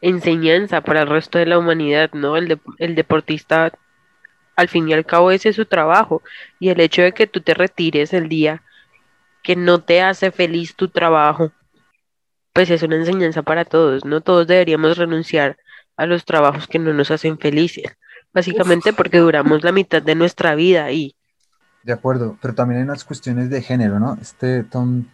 enseñanza 0.00 0.82
para 0.82 1.02
el 1.02 1.08
resto 1.08 1.38
de 1.38 1.46
la 1.46 1.58
humanidad, 1.58 2.10
¿no? 2.12 2.36
El, 2.36 2.60
el 2.78 2.94
deportista 2.94 3.72
al 4.56 4.68
fin 4.68 4.88
y 4.88 4.92
al 4.92 5.06
cabo 5.06 5.30
ese 5.30 5.48
es 5.50 5.56
su 5.56 5.66
trabajo 5.66 6.22
y 6.60 6.68
el 6.68 6.80
hecho 6.80 7.02
de 7.02 7.12
que 7.12 7.26
tú 7.26 7.40
te 7.40 7.54
retires 7.54 8.12
el 8.12 8.28
día 8.28 8.62
que 9.42 9.56
no 9.56 9.82
te 9.82 10.00
hace 10.02 10.30
feliz 10.30 10.74
tu 10.74 10.88
trabajo, 10.88 11.52
pues 12.52 12.70
es 12.70 12.82
una 12.82 12.96
enseñanza 12.96 13.42
para 13.42 13.64
todos, 13.64 14.04
no 14.04 14.20
todos 14.20 14.46
deberíamos 14.46 14.96
renunciar 14.96 15.58
a 15.96 16.06
los 16.06 16.24
trabajos 16.24 16.66
que 16.66 16.78
no 16.78 16.92
nos 16.92 17.10
hacen 17.10 17.38
felices, 17.38 17.84
básicamente 18.32 18.92
porque 18.92 19.18
duramos 19.18 19.62
la 19.64 19.72
mitad 19.72 20.02
de 20.02 20.14
nuestra 20.14 20.54
vida 20.54 20.84
ahí. 20.84 21.14
De 21.82 21.92
acuerdo, 21.92 22.38
pero 22.40 22.54
también 22.54 22.78
hay 22.78 22.84
unas 22.84 23.04
cuestiones 23.04 23.50
de 23.50 23.62
género, 23.62 24.00
¿no? 24.00 24.16
Este 24.20 24.64
Tom 24.64 25.04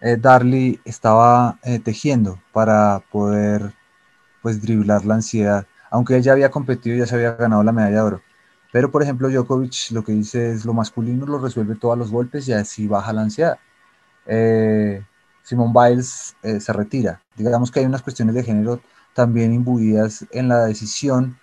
eh, 0.00 0.16
Darley 0.18 0.80
estaba 0.84 1.58
eh, 1.62 1.78
tejiendo 1.78 2.38
para 2.52 3.02
poder 3.10 3.72
pues 4.42 4.60
driblar 4.62 5.04
la 5.04 5.14
ansiedad, 5.14 5.66
aunque 5.90 6.16
él 6.16 6.22
ya 6.22 6.32
había 6.32 6.50
competido 6.50 6.96
y 6.96 7.00
ya 7.00 7.06
se 7.06 7.14
había 7.14 7.32
ganado 7.32 7.62
la 7.62 7.72
medalla 7.72 7.96
de 7.96 8.02
oro 8.02 8.22
pero, 8.72 8.90
por 8.90 9.02
ejemplo, 9.02 9.28
Djokovic 9.28 9.90
lo 9.90 10.04
que 10.04 10.12
dice 10.12 10.52
es 10.52 10.64
lo 10.64 10.72
masculino 10.72 11.26
lo 11.26 11.38
resuelve 11.38 11.74
todos 11.74 11.98
los 11.98 12.10
golpes 12.10 12.46
y 12.48 12.52
así 12.52 12.86
baja 12.86 13.12
la 13.12 13.22
ansiedad. 13.22 13.58
Eh, 14.26 15.02
Simone 15.42 15.72
Biles 15.74 16.36
eh, 16.42 16.60
se 16.60 16.72
retira. 16.72 17.22
Digamos 17.36 17.70
que 17.70 17.80
hay 17.80 17.86
unas 17.86 18.02
cuestiones 18.02 18.34
de 18.34 18.44
género 18.44 18.80
también 19.14 19.52
imbuidas 19.52 20.26
en 20.30 20.48
la 20.48 20.64
decisión 20.64 21.38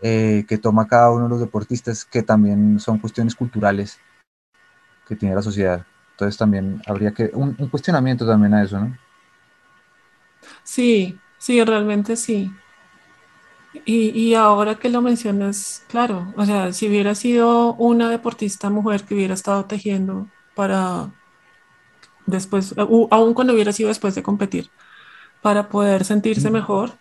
eh, 0.00 0.44
que 0.48 0.58
toma 0.58 0.88
cada 0.88 1.10
uno 1.10 1.24
de 1.24 1.30
los 1.30 1.40
deportistas, 1.40 2.04
que 2.04 2.22
también 2.22 2.80
son 2.80 2.98
cuestiones 2.98 3.34
culturales 3.34 3.98
que 5.06 5.16
tiene 5.16 5.34
la 5.34 5.42
sociedad. 5.42 5.86
Entonces 6.12 6.36
también 6.36 6.82
habría 6.86 7.12
que, 7.12 7.30
un, 7.34 7.54
un 7.58 7.68
cuestionamiento 7.68 8.26
también 8.26 8.54
a 8.54 8.62
eso, 8.62 8.80
¿no? 8.80 8.96
Sí, 10.64 11.18
sí, 11.38 11.62
realmente 11.64 12.16
sí. 12.16 12.52
Y, 13.86 14.34
ahora 14.34 14.74
que 14.74 14.90
lo 14.90 15.00
mencionas, 15.00 15.82
claro, 15.88 16.32
o 16.36 16.44
sea, 16.44 16.72
si 16.74 16.88
hubiera 16.88 17.14
sido 17.14 17.72
una 17.74 18.10
deportista 18.10 18.68
mujer 18.68 19.04
que 19.04 19.14
hubiera 19.14 19.32
estado 19.32 19.64
tejiendo 19.64 20.28
para 20.54 21.10
después, 22.26 22.74
aún 22.76 23.32
cuando 23.32 23.54
hubiera 23.54 23.72
sido 23.72 23.88
después 23.88 24.14
de 24.14 24.22
competir, 24.22 24.70
para 25.40 25.70
poder 25.70 26.04
sentirse 26.04 26.50
mejor. 26.50 26.92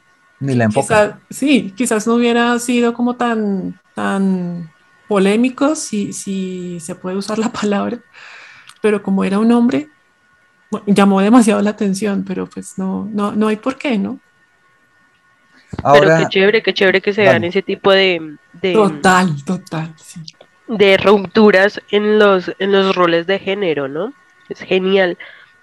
Ni 0.41 0.55
la 0.55 0.65
enfoca. 0.65 1.19
sí, 1.29 1.71
quizás 1.77 2.07
no 2.07 2.15
hubiera 2.15 2.57
sido 2.59 2.93
como 2.93 3.15
tan, 3.15 3.79
tan 3.93 4.71
polémico, 5.07 5.75
si, 5.75 6.13
si 6.13 6.79
se 6.79 6.95
puede 6.95 7.15
usar 7.15 7.37
la 7.37 7.49
palabra, 7.61 7.99
pero 8.81 9.03
como 9.03 9.23
era 9.23 9.39
un 9.39 9.51
hombre, 9.51 9.87
llamó 10.87 11.21
demasiado 11.21 11.61
la 11.61 11.69
atención, 11.69 12.25
pero 12.27 12.47
pues 12.47 12.77
no, 12.77 13.07
no, 13.11 13.33
no 13.33 13.47
hay 13.47 13.57
por 13.57 13.77
qué, 13.77 13.97
¿no? 13.97 14.19
Pero 15.93 16.17
qué 16.17 16.25
chévere, 16.27 16.63
qué 16.63 16.73
chévere 16.73 17.01
que 17.01 17.13
se 17.13 17.21
vean 17.21 17.43
ese 17.43 17.61
tipo 17.61 17.91
de, 17.91 18.37
total, 18.73 19.43
total, 19.45 19.93
de 20.67 20.97
rupturas 20.97 21.81
en 21.91 22.19
los, 22.19 22.51
en 22.59 22.71
los 22.71 22.95
roles 22.95 23.27
de 23.27 23.39
género, 23.39 23.87
¿no? 23.87 24.13
Es 24.49 24.59
genial 24.59 25.17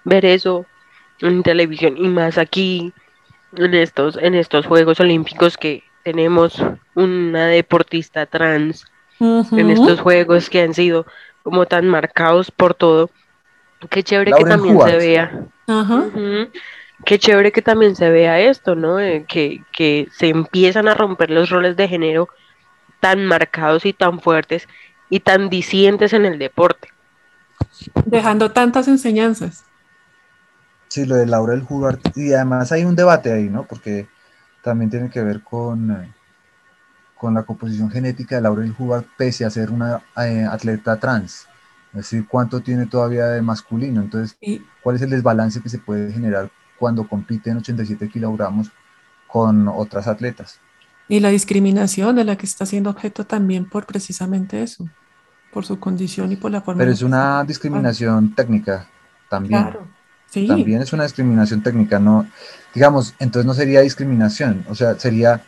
ver 0.05 0.25
eso 0.25 0.65
en 1.19 1.43
televisión 1.43 1.97
y 1.97 2.07
más 2.07 2.37
aquí 2.37 2.93
en 3.55 3.73
estos, 3.73 4.17
en 4.17 4.35
estos 4.35 4.65
Juegos 4.65 4.99
Olímpicos 4.99 5.57
que 5.57 5.83
tenemos 6.03 6.63
una 6.95 7.47
deportista 7.47 8.25
trans 8.25 8.85
en 9.19 9.69
estos 9.69 9.99
Juegos 9.99 10.49
que 10.49 10.61
han 10.61 10.73
sido 10.73 11.05
como 11.43 11.65
tan 11.65 11.87
marcados 11.87 12.51
por 12.51 12.73
todo. 12.73 13.09
Qué 13.89 14.03
chévere 14.03 14.31
que 14.31 14.43
también 14.43 14.79
se 14.81 14.97
vea. 14.97 15.45
Ajá 15.67 16.05
qué 17.05 17.19
chévere 17.19 17.51
que 17.51 17.61
también 17.61 17.95
se 17.95 18.09
vea 18.09 18.39
esto, 18.39 18.75
¿no? 18.75 18.99
Eh, 18.99 19.25
que, 19.27 19.63
que 19.71 20.07
se 20.11 20.29
empiezan 20.29 20.87
a 20.87 20.93
romper 20.93 21.29
los 21.29 21.49
roles 21.49 21.75
de 21.75 21.87
género 21.87 22.29
tan 22.99 23.25
marcados 23.25 23.85
y 23.85 23.93
tan 23.93 24.19
fuertes 24.19 24.67
y 25.09 25.21
tan 25.21 25.49
disientes 25.49 26.13
en 26.13 26.25
el 26.25 26.37
deporte. 26.37 26.89
Dejando 28.05 28.51
tantas 28.51 28.87
enseñanzas. 28.87 29.65
Sí, 30.89 31.05
lo 31.05 31.15
de 31.15 31.25
Laurel 31.25 31.65
Hubbard. 31.67 31.99
Y 32.15 32.33
además 32.33 32.71
hay 32.71 32.83
un 32.83 32.95
debate 32.95 33.31
ahí, 33.31 33.49
¿no? 33.49 33.63
Porque 33.63 34.07
también 34.63 34.89
tiene 34.89 35.09
que 35.09 35.23
ver 35.23 35.41
con, 35.41 35.91
eh, 35.91 36.13
con 37.15 37.33
la 37.33 37.43
composición 37.43 37.89
genética 37.89 38.35
de 38.35 38.41
Laurel 38.41 38.75
Hubbard, 38.77 39.05
pese 39.17 39.45
a 39.45 39.49
ser 39.49 39.71
una 39.71 40.01
eh, 40.17 40.45
atleta 40.49 40.97
trans. 40.97 41.47
Es 41.91 42.01
decir, 42.01 42.27
cuánto 42.27 42.59
tiene 42.59 42.85
todavía 42.85 43.27
de 43.27 43.41
masculino. 43.41 44.01
Entonces, 44.01 44.37
¿cuál 44.83 44.97
es 44.97 45.01
el 45.01 45.09
desbalance 45.09 45.61
que 45.61 45.69
se 45.69 45.79
puede 45.79 46.11
generar 46.11 46.51
cuando 46.77 47.07
compite 47.07 47.49
en 47.51 47.57
87 47.57 48.09
kilogramos 48.09 48.71
con 49.27 49.67
otras 49.67 50.07
atletas. 50.07 50.59
Y 51.07 51.19
la 51.19 51.29
discriminación 51.29 52.15
de 52.15 52.23
la 52.23 52.35
que 52.37 52.45
está 52.45 52.65
siendo 52.65 52.89
objeto 52.89 53.25
también 53.25 53.69
por 53.69 53.85
precisamente 53.85 54.63
eso, 54.63 54.87
por 55.51 55.65
su 55.65 55.79
condición 55.79 56.31
y 56.31 56.35
por 56.35 56.51
la 56.51 56.61
forma. 56.61 56.79
Pero 56.79 56.91
es 56.91 57.01
una 57.01 57.43
discriminación 57.43 58.33
técnica 58.33 58.87
también. 59.29 59.61
Claro, 59.61 59.87
sí. 60.29 60.47
También 60.47 60.81
es 60.81 60.93
una 60.93 61.03
discriminación 61.03 61.61
técnica, 61.61 61.99
no, 61.99 62.27
digamos, 62.73 63.15
entonces 63.19 63.45
no 63.45 63.53
sería 63.53 63.81
discriminación, 63.81 64.65
o 64.69 64.75
sea, 64.75 64.97
sería, 64.99 65.41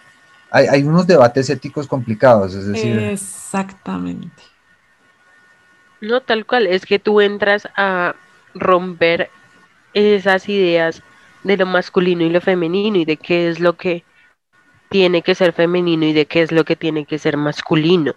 hay, 0.50 0.68
hay 0.68 0.84
unos 0.84 1.08
debates 1.08 1.50
éticos 1.50 1.88
complicados, 1.88 2.54
es 2.54 2.68
decir. 2.68 2.98
Exactamente. 3.00 4.44
No, 6.02 6.22
tal 6.22 6.46
cual, 6.46 6.66
es 6.68 6.86
que 6.86 6.98
tú 6.98 7.22
entras 7.22 7.68
a 7.76 8.16
romper 8.56 9.30
esas 9.94 10.50
ideas 10.50 11.04
de 11.44 11.58
lo 11.58 11.66
masculino 11.66 12.24
y 12.24 12.30
lo 12.30 12.42
femenino 12.42 12.98
y 12.98 13.06
de 13.06 13.18
qué 13.18 13.50
es 13.50 13.60
lo 13.60 13.78
que 13.78 14.04
tiene 14.90 15.22
que 15.22 15.36
ser 15.36 15.54
femenino 15.54 16.06
y 16.06 16.14
de 16.14 16.26
qué 16.26 16.42
es 16.42 16.52
lo 16.52 16.66
que 16.66 16.76
tiene 16.76 17.06
que 17.06 17.18
ser 17.18 17.38
masculino. 17.38 18.14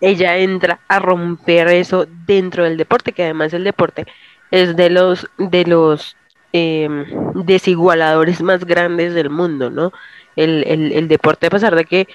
Ella 0.00 0.38
entra 0.38 0.80
a 0.88 0.98
romper 0.98 1.68
eso 1.68 2.06
dentro 2.26 2.64
del 2.64 2.76
deporte, 2.76 3.12
que 3.12 3.24
además 3.24 3.52
el 3.52 3.64
deporte 3.64 4.06
es 4.54 4.76
de 4.76 4.88
los 4.88 5.28
de 5.36 5.64
los 5.64 6.16
em, 6.52 7.04
desigualadores 7.34 8.40
más 8.40 8.64
grandes 8.64 9.12
del 9.12 9.28
mundo, 9.28 9.68
¿no? 9.68 9.92
El, 10.36 10.64
el, 10.92 11.08
deporte, 11.08 11.46
a 11.46 11.50
pesar 11.50 11.74
de 11.74 11.84
que 11.84 12.08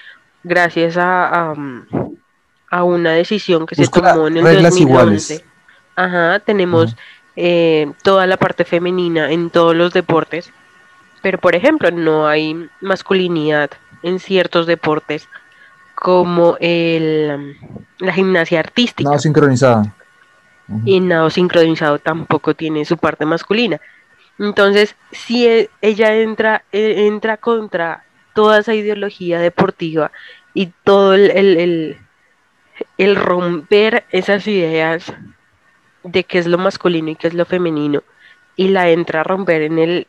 gracias 0.43 0.97
a, 0.97 1.53
a, 2.69 2.83
una 2.83 3.11
decisión 3.11 3.65
que 3.65 3.75
se 3.75 3.87
tomó 3.87 4.27
en 4.27 4.37
el 4.37 4.63
2011, 4.63 5.43
ajá, 5.95 6.39
tenemos 6.39 6.95
eh, 7.35 7.91
toda 8.03 8.25
la 8.27 8.37
parte 8.37 8.63
femenina 8.65 9.31
en 9.31 9.49
todos 9.49 9.75
los 9.75 9.93
deportes, 9.93 10.51
pero 11.21 11.37
por 11.39 11.55
ejemplo 11.55 11.91
no 11.91 12.27
hay 12.27 12.69
masculinidad 12.81 13.71
en 14.03 14.19
ciertos 14.19 14.65
deportes 14.65 15.27
como 15.95 16.55
el, 16.61 17.57
la 17.99 18.13
gimnasia 18.13 18.59
artística. 18.59 19.09
No 19.09 19.19
sincronizada. 19.19 19.93
Y 20.85 20.99
nado 20.99 21.29
sincronizado 21.29 21.99
tampoco 21.99 22.53
tiene 22.53 22.85
su 22.85 22.97
parte 22.97 23.25
masculina. 23.25 23.79
Entonces, 24.37 24.95
si 25.11 25.47
e, 25.47 25.69
ella 25.81 26.15
entra, 26.15 26.63
e, 26.71 27.07
entra 27.07 27.37
contra 27.37 28.05
toda 28.33 28.59
esa 28.59 28.73
ideología 28.73 29.39
deportiva 29.39 30.11
y 30.53 30.67
todo 30.83 31.13
el, 31.13 31.97
el, 32.97 33.15
romper 33.15 34.05
esas 34.11 34.47
ideas 34.47 35.13
de 36.03 36.23
qué 36.23 36.37
es 36.37 36.47
lo 36.47 36.57
masculino 36.57 37.09
y 37.09 37.15
qué 37.15 37.27
es 37.27 37.33
lo 37.33 37.45
femenino, 37.45 38.03
y 38.55 38.69
la 38.69 38.89
entra 38.89 39.21
a 39.21 39.23
romper 39.23 39.63
en 39.63 39.77
el, 39.77 40.07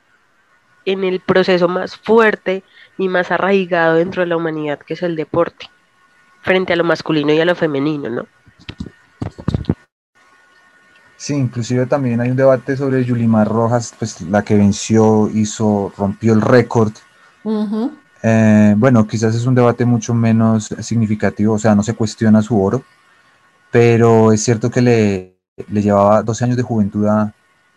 en 0.84 1.02
el 1.02 1.20
proceso 1.20 1.66
más 1.66 1.96
fuerte 1.96 2.62
y 2.98 3.08
más 3.08 3.32
arraigado 3.32 3.96
dentro 3.96 4.22
de 4.22 4.28
la 4.28 4.36
humanidad, 4.36 4.78
que 4.78 4.94
es 4.94 5.02
el 5.02 5.16
deporte, 5.16 5.68
frente 6.42 6.72
a 6.72 6.76
lo 6.76 6.84
masculino 6.84 7.32
y 7.32 7.40
a 7.40 7.44
lo 7.44 7.56
femenino, 7.56 8.10
¿no? 8.10 8.26
Sí, 11.20 11.34
inclusive 11.34 11.84
también 11.84 12.18
hay 12.22 12.30
un 12.30 12.36
debate 12.36 12.78
sobre 12.78 13.04
Yulimar 13.04 13.46
Rojas, 13.46 13.94
pues 13.98 14.22
la 14.22 14.42
que 14.42 14.54
venció, 14.54 15.28
hizo, 15.28 15.92
rompió 15.94 16.32
el 16.32 16.40
récord. 16.40 16.92
Eh, 18.22 18.74
bueno, 18.78 19.06
quizás 19.06 19.34
es 19.34 19.44
un 19.44 19.54
debate 19.54 19.84
mucho 19.84 20.14
menos 20.14 20.74
significativo, 20.80 21.52
o 21.52 21.58
sea, 21.58 21.74
no 21.74 21.82
se 21.82 21.92
cuestiona 21.92 22.40
su 22.40 22.58
oro, 22.58 22.82
pero 23.70 24.32
es 24.32 24.42
cierto 24.42 24.70
que 24.70 24.80
le, 24.80 25.36
le 25.68 25.82
llevaba 25.82 26.22
12 26.22 26.44
años 26.44 26.56
de 26.56 26.62
juventud 26.62 27.06
a, 27.06 27.34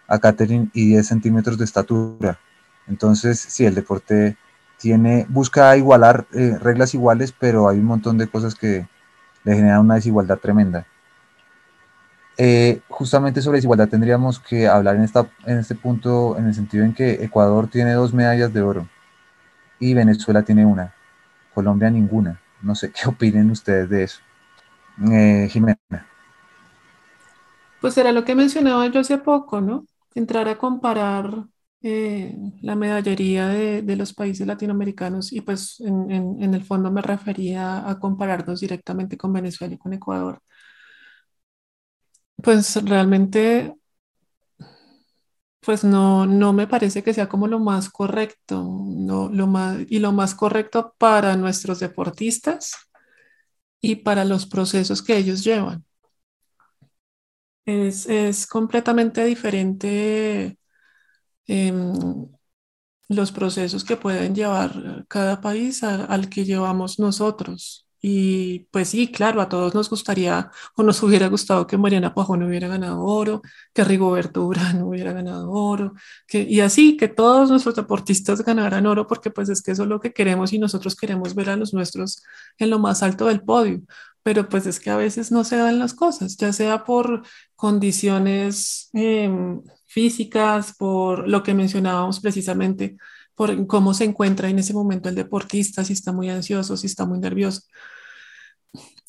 a 0.07 0.19
Catherine 0.19 0.69
y 0.73 0.87
10 0.87 1.05
centímetros 1.05 1.57
de 1.57 1.65
estatura. 1.65 2.39
Entonces, 2.87 3.41
sí, 3.41 3.65
el 3.65 3.75
deporte 3.75 4.37
tiene, 4.77 5.25
busca 5.27 5.75
igualar 5.75 6.27
eh, 6.31 6.57
reglas 6.61 6.93
iguales, 6.93 7.33
pero 7.37 7.67
hay 7.67 7.79
un 7.79 7.85
montón 7.87 8.17
de 8.17 8.29
cosas 8.29 8.55
que 8.55 8.87
le 9.43 9.55
generan 9.55 9.81
una 9.81 9.95
desigualdad 9.95 10.37
tremenda. 10.37 10.87
Eh, 12.37 12.81
justamente 12.89 13.41
sobre 13.41 13.57
desigualdad 13.57 13.89
tendríamos 13.89 14.39
que 14.39 14.67
hablar 14.67 14.95
en, 14.95 15.03
esta, 15.03 15.29
en 15.45 15.59
este 15.59 15.75
punto 15.75 16.35
en 16.35 16.47
el 16.47 16.55
sentido 16.55 16.83
en 16.83 16.93
que 16.93 17.23
Ecuador 17.23 17.67
tiene 17.67 17.93
dos 17.93 18.11
medallas 18.11 18.51
de 18.51 18.61
oro 18.61 18.87
y 19.79 19.93
Venezuela 19.93 20.41
tiene 20.43 20.65
una, 20.65 20.93
Colombia 21.53 21.89
ninguna. 21.89 22.41
No 22.61 22.73
sé 22.75 22.91
qué 22.95 23.07
opinen 23.07 23.51
ustedes 23.51 23.89
de 23.89 24.03
eso. 24.03 24.19
Eh, 25.11 25.47
Jimena. 25.51 25.77
Pues 27.81 27.97
era 27.97 28.11
lo 28.11 28.23
que 28.23 28.35
mencionaba 28.35 28.87
yo 28.87 29.01
hace 29.01 29.17
poco, 29.17 29.59
¿no? 29.59 29.85
Entrar 30.15 30.47
a 30.47 30.57
comparar 30.57 31.45
eh, 31.81 32.35
la 32.61 32.75
medallería 32.75 33.47
de, 33.49 33.95
los 33.97 34.13
países 34.13 34.47
latinoamericanos 34.47 35.33
y 35.33 35.41
pues 35.41 35.81
en, 35.81 36.09
en, 36.09 36.53
el 36.53 36.63
fondo 36.63 36.91
me 36.91 37.01
refería 37.01 37.89
a 37.89 37.99
compararnos 37.99 38.61
directamente 38.61 39.17
con 39.17 39.33
Venezuela 39.33 39.73
y 39.73 39.77
con 39.77 39.91
Ecuador 39.91 40.41
pues 42.43 42.75
realmente, 42.83 43.73
pues 45.61 45.83
no, 45.85 46.25
no 46.25 46.51
me 46.51 46.67
parece 46.67 47.03
que 47.03 47.13
sea 47.13 47.29
como 47.29 47.47
lo 47.47 47.59
más 47.59 47.89
correcto, 47.89 48.61
no, 48.63 49.29
lo 49.29 49.47
más, 49.47 49.79
y 49.89 49.99
lo 49.99 50.11
más 50.11 50.35
correcto 50.35 50.93
para 50.97 51.37
nuestros 51.37 51.79
deportistas 51.79 52.73
y 53.81 53.97
para 53.97 54.25
los 54.25 54.45
procesos 54.45 55.01
que 55.01 55.17
ellos 55.17 55.43
llevan. 55.43 55.85
Es, 57.65 58.45
completamente 58.47 59.23
diferente 59.23 60.57
em, 61.47 61.93
los 63.09 63.31
procesos 63.31 63.83
que 63.85 63.97
pueden 63.97 64.35
llevar 64.35 65.05
cada 65.07 65.41
país 65.41 65.83
al 65.83 66.29
que 66.29 66.45
llevamos 66.45 66.99
nosotros. 66.99 67.87
Y 68.05 68.67
pues 68.71 68.89
sí, 68.89 69.09
claro, 69.09 69.41
a 69.41 69.47
todos 69.47 69.73
nos 69.73 69.89
gustaría 69.89 70.51
o 70.75 70.83
nos 70.83 71.01
hubiera 71.03 71.27
gustado 71.27 71.65
que 71.65 71.77
Mariana 71.77 72.13
Pajón 72.13 72.43
hubiera 72.43 72.67
ganado 72.67 73.01
oro, 73.01 73.41
que 73.73 73.85
Rigoberto 73.85 74.45
Urán 74.45 74.83
hubiera 74.83 75.13
ganado 75.13 75.49
oro, 75.49 75.93
que, 76.27 76.41
y 76.41 76.59
así, 76.59 76.97
que 76.97 77.07
todos 77.07 77.49
nuestros 77.49 77.75
deportistas 77.75 78.43
ganaran 78.43 78.85
oro, 78.87 79.07
porque 79.07 79.31
pues 79.31 79.47
es 79.47 79.61
que 79.61 79.71
eso 79.71 79.83
es 79.83 79.89
lo 79.89 80.01
que 80.01 80.11
queremos 80.11 80.51
y 80.51 80.59
nosotros 80.59 80.97
queremos 80.97 81.33
ver 81.33 81.49
a 81.51 81.55
los 81.55 81.73
nuestros 81.73 82.23
en 82.57 82.71
lo 82.71 82.77
más 82.77 83.03
alto 83.03 83.27
del 83.27 83.41
podio. 83.41 83.81
Pero 84.21 84.49
pues 84.49 84.67
es 84.67 84.81
que 84.81 84.89
a 84.89 84.97
veces 84.97 85.31
no 85.31 85.45
se 85.45 85.55
dan 85.55 85.79
las 85.79 85.93
cosas, 85.93 86.35
ya 86.35 86.51
sea 86.51 86.83
por 86.83 87.23
condiciones 87.55 88.89
em, 88.91 89.61
físicas, 89.85 90.75
por 90.77 91.29
lo 91.29 91.41
que 91.41 91.53
mencionábamos 91.53 92.19
precisamente, 92.19 92.97
por 93.33 93.65
cómo 93.67 93.93
se 93.93 94.03
encuentra 94.03 94.49
en 94.49 94.59
ese 94.59 94.73
momento 94.73 95.07
el 95.07 95.15
deportista, 95.15 95.85
si 95.85 95.93
está 95.93 96.11
muy 96.11 96.29
ansioso, 96.29 96.75
si 96.75 96.87
está 96.87 97.05
muy 97.05 97.19
nervioso 97.19 97.61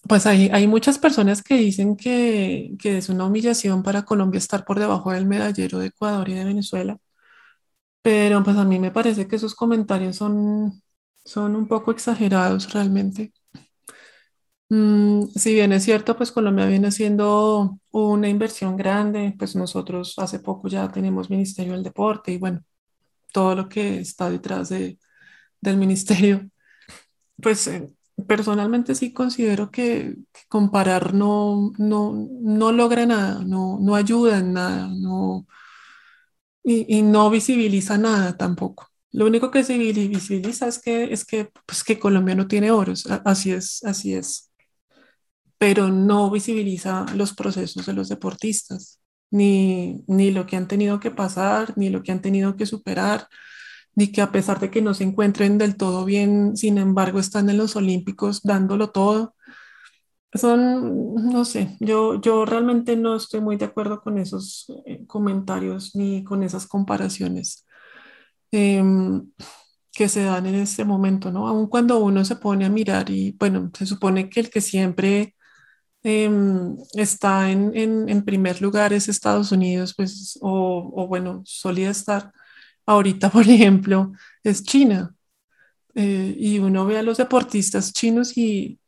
pues 0.09 0.27
hay, 0.27 0.49
hay 0.53 0.67
muchas 0.67 0.99
personas 0.99 1.43
que 1.43 1.57
dicen 1.57 1.97
que, 1.97 2.73
que, 2.79 2.99
es 2.99 3.09
una 3.09 3.25
humillación 3.27 3.83
para 3.83 4.05
Colombia 4.05 4.39
estar 4.39 4.65
por 4.65 4.79
debajo 4.79 5.13
del 5.13 5.27
medallero 5.27 5.79
de 5.79 5.87
Ecuador 5.89 6.29
y 6.29 6.35
de 6.35 6.45
Venezuela, 6.45 6.99
pero 8.03 8.43
pues 8.45 8.57
a 8.57 8.65
mí 8.65 8.79
me 8.79 8.91
parece 8.91 9.27
que 9.27 9.37
esos 9.37 9.55
comentarios 9.55 10.17
son, 10.17 10.83
son 11.25 11.57
un 11.57 11.67
poco 11.69 11.91
exagerados 11.91 12.73
realmente. 12.73 13.33
Mm, 14.69 15.27
si 15.37 15.53
bien 15.55 15.73
es 15.73 15.85
cierto, 15.85 16.17
pues 16.17 16.33
Colombia 16.33 16.67
viene 16.67 16.89
haciendo 16.89 17.79
una 17.91 18.29
inversión 18.29 18.77
grande, 18.77 19.35
pues 19.39 19.55
nosotros 19.55 20.15
hace 20.19 20.41
poco 20.41 20.69
ya 20.69 20.89
tenemos 20.91 21.31
Ministerio 21.31 21.75
del 21.75 21.83
Deporte 21.83 22.33
y 22.33 22.39
bueno, 22.39 22.65
todo 23.33 23.55
lo 23.57 23.69
que 23.69 24.01
está 24.01 24.31
detrás 24.31 24.71
de, 24.71 24.99
del 25.61 25.77
ministerio, 25.79 26.49
pues 27.43 27.67
eh, 27.69 27.91
personalmente 28.27 28.95
sí 28.95 29.13
considero 29.13 29.71
que, 29.71 30.17
comparar 30.49 31.15
no, 31.15 31.73
no, 31.79 32.13
no, 32.43 32.73
logra 32.73 33.07
nada, 33.07 33.43
no, 33.45 33.79
no 33.81 33.95
ayuda 33.97 34.39
en 34.39 34.53
nada, 34.55 34.89
no, 34.89 35.47
y, 36.63 36.99
y, 36.99 37.03
no 37.03 37.31
visibiliza 37.31 37.99
nada 37.99 38.37
tampoco. 38.37 38.89
Lo 39.13 39.27
único 39.27 39.51
que 39.51 39.65
se 39.65 39.79
visibiliza 39.79 40.67
es 40.69 40.81
que, 40.81 41.13
es 41.13 41.25
que, 41.25 41.51
pues 41.67 41.85
que 41.85 41.99
Colombia 41.99 42.35
no 42.35 42.49
tiene 42.49 42.71
oros, 42.71 43.07
así 43.25 43.53
es, 43.53 43.85
así 43.85 44.15
es, 44.15 44.51
pero 45.59 45.89
no 45.89 46.31
visibiliza 46.31 47.07
los 47.15 47.35
procesos 47.35 47.87
de 47.87 47.93
los 47.95 48.09
deportistas, 48.09 49.01
ni, 49.31 50.03
ni 50.07 50.31
lo 50.31 50.47
que 50.47 50.57
han 50.57 50.69
tenido 50.69 51.01
que 51.01 51.11
pasar, 51.11 51.73
ni 51.77 51.91
lo 51.91 52.03
que 52.03 52.13
han 52.13 52.23
tenido 52.23 52.57
que 52.57 52.67
superar, 52.67 53.29
ni 53.97 54.09
que 54.13 54.23
a 54.23 54.33
pesar 54.33 54.61
de 54.61 54.71
que 54.71 54.83
no 54.83 54.95
se 54.95 55.05
encuentren 55.05 55.59
del 55.59 55.77
todo 55.77 56.05
bien, 56.05 56.57
sin 56.57 56.79
embargo 56.79 57.19
están 57.21 57.49
en 57.51 57.59
los 57.59 57.77
Olímpicos 57.77 58.43
dándolo 58.43 58.91
todo. 58.91 59.35
Son, 60.33 61.15
no 61.15 61.45
sé, 61.45 61.77
yo, 61.81 62.21
yo 62.21 62.45
realmente 62.45 62.97
no 62.97 63.15
estoy 63.17 63.41
muy 63.41 63.57
de 63.57 63.67
acuerdo 63.67 64.01
con 64.03 64.19
esos 64.19 64.67
eh, 64.85 65.07
comentarios 65.07 65.95
ni 65.95 66.25
con 66.25 66.43
esas 66.43 66.67
comparaciones 66.67 67.65
em, 68.51 69.31
que 69.93 70.09
se 70.09 70.25
dan 70.25 70.47
en 70.47 70.57
este 70.57 70.85
momento, 70.85 71.31
¿no? 71.33 71.47
Aun 71.49 71.69
cuando 71.69 71.99
uno 72.01 72.25
se 72.25 72.37
pone 72.37 72.65
a 72.65 72.71
mirar 72.71 73.11
y, 73.11 73.33
bueno, 73.39 73.71
se 73.79 73.87
supone 73.87 74.29
que 74.31 74.41
el 74.41 74.51
que 74.51 74.61
siempre 74.61 75.37
em, 76.03 76.77
está 76.95 77.51
en, 77.51 77.73
en, 77.77 78.09
en, 78.09 78.25
primer 78.25 78.61
lugar 78.63 78.93
es 78.93 79.09
Estados 79.09 79.53
Unidos, 79.53 79.95
pues, 79.97 80.39
o, 80.43 80.93
o 80.97 81.09
bueno, 81.09 81.43
solía 81.47 81.91
estar 81.91 82.33
ahorita, 82.87 83.31
por 83.33 83.49
ejemplo, 83.49 84.13
es 84.43 84.63
China. 84.65 85.15
Eh, 85.95 86.35
y 86.39 86.59
uno 86.59 86.87
ve 86.87 86.99
a 86.99 87.03
los 87.03 87.19
deportistas 87.19 87.93
chinos 87.93 88.37
y 88.37 88.81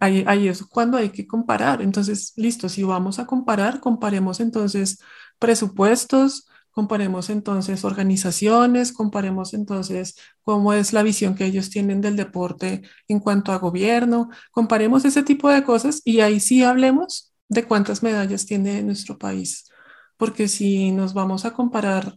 ahí, 0.00 0.48
es 0.48 0.62
cuando 0.64 0.96
hay 0.96 1.10
que 1.10 1.26
comparar. 1.26 1.82
Entonces, 1.82 2.32
listo, 2.36 2.68
si 2.68 2.82
vamos 2.82 3.18
a 3.18 3.26
comparar, 3.26 3.80
comparemos 3.80 4.40
entonces 4.40 4.98
presupuestos, 5.38 6.46
comparemos 6.70 7.30
entonces 7.30 7.84
organizaciones, 7.84 8.92
comparemos 8.92 9.54
entonces 9.54 10.16
cómo 10.42 10.72
es 10.72 10.92
la 10.92 11.02
visión 11.02 11.34
que 11.34 11.46
ellos 11.46 11.70
tienen 11.70 12.00
del 12.00 12.16
deporte 12.16 12.82
en 13.08 13.20
cuanto 13.20 13.52
a 13.52 13.58
gobierno, 13.58 14.28
comparemos 14.50 15.04
ese 15.04 15.22
tipo 15.22 15.48
de 15.48 15.64
cosas 15.64 16.00
y 16.04 16.20
ahí 16.20 16.40
sí 16.40 16.62
hablemos 16.64 17.32
de 17.48 17.64
cuántas 17.64 18.02
medallas 18.02 18.46
tiene 18.46 18.82
nuestro 18.82 19.18
país. 19.18 19.68
Porque 20.16 20.48
si 20.48 20.90
nos 20.92 21.14
vamos 21.14 21.44
a 21.44 21.52
comparar 21.52 22.16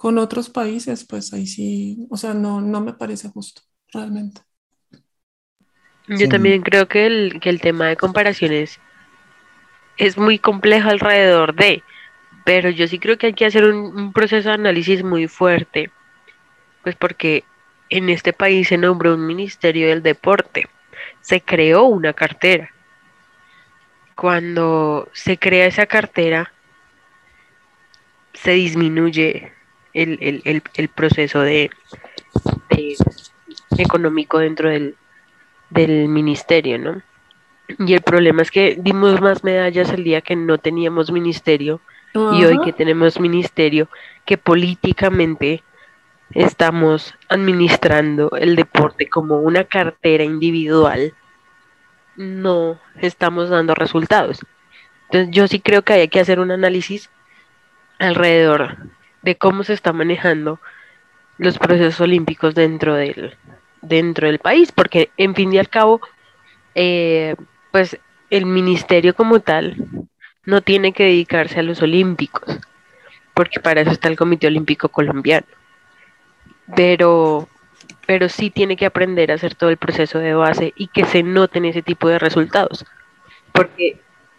con 0.00 0.16
otros 0.16 0.48
países, 0.48 1.04
pues 1.06 1.30
ahí 1.34 1.46
sí, 1.46 2.06
o 2.08 2.16
sea, 2.16 2.32
no, 2.32 2.62
no 2.62 2.80
me 2.80 2.94
parece 2.94 3.28
justo, 3.28 3.60
realmente. 3.92 4.40
Yo 6.08 6.26
también 6.26 6.62
creo 6.62 6.88
que 6.88 7.04
el, 7.04 7.38
que 7.38 7.50
el 7.50 7.60
tema 7.60 7.88
de 7.88 7.98
comparaciones 7.98 8.80
es 9.98 10.16
muy 10.16 10.38
complejo 10.38 10.88
alrededor 10.88 11.54
de, 11.54 11.82
pero 12.46 12.70
yo 12.70 12.88
sí 12.88 12.98
creo 12.98 13.18
que 13.18 13.26
hay 13.26 13.34
que 13.34 13.44
hacer 13.44 13.64
un, 13.64 13.76
un 13.94 14.12
proceso 14.14 14.48
de 14.48 14.54
análisis 14.54 15.04
muy 15.04 15.28
fuerte, 15.28 15.90
pues 16.82 16.96
porque 16.96 17.44
en 17.90 18.08
este 18.08 18.32
país 18.32 18.68
se 18.68 18.78
nombró 18.78 19.12
un 19.16 19.26
ministerio 19.26 19.88
del 19.88 20.02
deporte, 20.02 20.66
se 21.20 21.42
creó 21.42 21.84
una 21.84 22.14
cartera. 22.14 22.70
Cuando 24.16 25.10
se 25.12 25.36
crea 25.36 25.66
esa 25.66 25.84
cartera, 25.84 26.54
se 28.32 28.52
disminuye 28.52 29.59
el, 29.94 30.88
proceso 30.94 31.40
de, 31.40 31.70
económico 33.78 34.38
dentro 34.38 34.68
del, 34.68 34.96
ministerio, 36.08 36.78
¿no? 36.78 37.02
Y 37.78 37.94
el 37.94 38.00
problema 38.00 38.42
es 38.42 38.50
que 38.50 38.76
dimos 38.78 39.20
más 39.20 39.44
medallas 39.44 39.90
el 39.90 40.02
día 40.02 40.20
que 40.20 40.34
no 40.34 40.58
teníamos 40.58 41.12
ministerio 41.12 41.80
y 42.14 42.44
hoy 42.44 42.60
que 42.64 42.72
tenemos 42.72 43.20
ministerio, 43.20 43.88
que 44.24 44.36
políticamente 44.36 45.62
estamos 46.32 47.14
administrando 47.28 48.30
el 48.32 48.56
deporte 48.56 49.08
como 49.08 49.38
una 49.38 49.64
cartera 49.64 50.24
individual, 50.24 51.14
no 52.16 52.80
estamos 53.00 53.48
dando 53.48 53.74
resultados. 53.74 54.44
Entonces 55.04 55.30
yo 55.30 55.46
sí 55.46 55.60
creo 55.60 55.82
que 55.82 55.92
hay 55.92 56.08
que 56.08 56.20
hacer 56.20 56.40
un 56.40 56.50
análisis 56.50 57.10
alrededor 57.98 58.76
de 59.22 59.36
cómo 59.36 59.64
se 59.64 59.74
está 59.74 59.92
manejando 59.92 60.60
los 61.38 61.58
procesos 61.58 62.00
olímpicos 62.00 62.54
dentro 62.54 62.94
del, 62.94 63.36
dentro 63.82 64.26
del 64.26 64.38
país, 64.38 64.72
porque 64.72 65.10
en 65.16 65.34
fin 65.34 65.52
y 65.52 65.58
al 65.58 65.68
cabo, 65.68 66.00
eh, 66.74 67.34
pues 67.70 67.98
el 68.28 68.46
ministerio 68.46 69.14
como 69.14 69.40
tal 69.40 69.76
no 70.44 70.60
tiene 70.60 70.92
que 70.92 71.04
dedicarse 71.04 71.60
a 71.60 71.62
los 71.62 71.82
olímpicos, 71.82 72.58
porque 73.34 73.60
para 73.60 73.80
eso 73.80 73.90
está 73.90 74.08
el 74.08 74.16
Comité 74.16 74.46
Olímpico 74.46 74.88
Colombiano. 74.88 75.46
Pero, 76.76 77.48
pero 78.06 78.28
sí 78.28 78.50
tiene 78.50 78.76
que 78.76 78.86
aprender 78.86 79.30
a 79.30 79.34
hacer 79.34 79.54
todo 79.54 79.70
el 79.70 79.76
proceso 79.76 80.18
de 80.18 80.34
base 80.34 80.72
y 80.76 80.88
que 80.88 81.04
se 81.04 81.22
noten 81.22 81.64
ese 81.64 81.82
tipo 81.82 82.08
de 82.08 82.18
resultados, 82.18 82.84
porque 83.52 83.98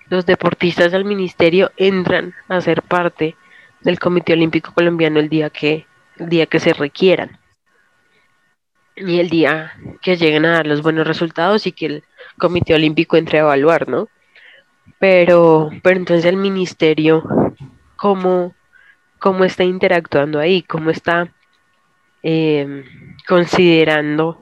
los 0.10 0.26
deportistas 0.26 0.92
del 0.92 1.06
ministerio 1.06 1.72
entran 1.78 2.34
a 2.48 2.62
ser 2.62 2.84
parte 2.84 3.36
del 3.84 4.00
Comité 4.00 4.34
Olímpico 4.34 4.74
Colombiano 4.74 5.20
el 5.20 5.30
día 5.30 5.50
que, 5.50 5.86
el 6.18 6.30
día 6.30 6.46
que 6.46 6.60
se 6.60 6.74
requieran 6.74 7.40
y 8.96 9.20
el 9.20 9.30
día 9.30 9.74
que 10.02 10.18
lleguen 10.18 10.46
a 10.46 10.52
dar 10.52 10.68
los 10.68 10.82
buenos 10.82 11.08
resultados 11.08 11.66
y 11.66 11.72
que 11.72 11.86
el 11.86 12.04
Comité 12.38 12.74
Olímpico 12.74 13.18
entre 13.18 13.40
a 13.40 13.42
evaluar, 13.42 13.88
¿no? 13.88 14.10
Pero, 15.00 15.70
pero 15.82 15.98
entonces 15.98 16.26
el 16.26 16.38
ministerio, 16.38 17.24
¿cómo, 17.96 18.54
cómo 19.20 19.44
está 19.44 19.64
interactuando 19.64 20.40
ahí? 20.40 20.62
¿Cómo 20.64 20.90
está 20.92 21.32
eh, 22.24 22.84
considerando 23.28 24.38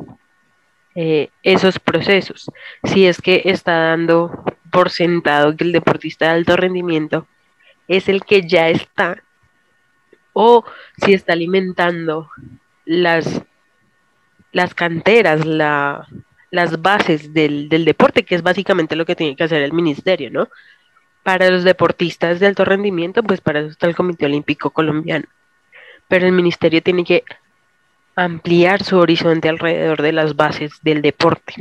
eh, 0.95 1.30
esos 1.43 1.80
procesos. 1.80 2.52
Si 2.84 3.06
es 3.06 3.21
que 3.21 3.43
está 3.45 3.71
dando 3.71 4.43
por 4.71 4.89
sentado 4.89 5.56
que 5.56 5.63
el 5.63 5.71
deportista 5.71 6.25
de 6.25 6.32
alto 6.32 6.58
rendimiento 6.58 7.28
es 7.88 8.10
el 8.10 8.25
que 8.25 8.47
ya 8.47 8.69
está 8.69 9.23
o 10.41 10.63
si 11.04 11.13
está 11.13 11.34
alimentando 11.34 12.30
las, 12.86 13.41
las 14.54 14.73
canteras, 14.73 15.45
la, 15.45 16.08
las 16.49 16.82
bases 16.82 17.34
del, 17.34 17.67
del, 17.67 17.84
deporte, 17.84 18.23
que 18.23 18.36
es 18.36 18.41
básicamente 18.41 18.95
lo 18.95 19.06
que 19.06 19.17
tiene 19.17 19.36
que 19.36 19.43
hacer 19.43 19.62
el 19.62 19.73
ministerio, 19.73 20.32
¿no? 20.32 20.47
Para 21.23 21.49
los 21.49 21.65
deportistas 21.65 22.39
de 22.39 22.47
alto 22.47 22.63
rendimiento, 22.63 23.21
pues 23.21 23.41
para 23.41 23.60
eso 23.60 23.67
está 23.67 23.88
el 23.88 23.97
Comité 23.97 24.28
Olímpico 24.28 24.69
Colombiano. 24.69 25.25
Pero 26.08 26.25
el 26.25 26.32
ministerio 26.32 26.82
tiene 26.82 27.04
que 27.04 27.25
ampliar 28.15 28.82
su 28.82 28.97
horizonte 28.97 29.49
alrededor 29.49 30.02
de 30.02 30.13
las 30.13 30.38
bases 30.38 30.71
del 30.82 31.02
deporte. 31.02 31.54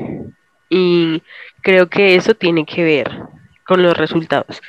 Y 0.70 1.24
creo 1.62 1.88
que 1.88 2.14
eso 2.14 2.34
tiene 2.34 2.64
que 2.64 2.84
ver 2.84 3.10
con 3.64 3.82
los 3.82 3.96
resultados. 3.96 4.62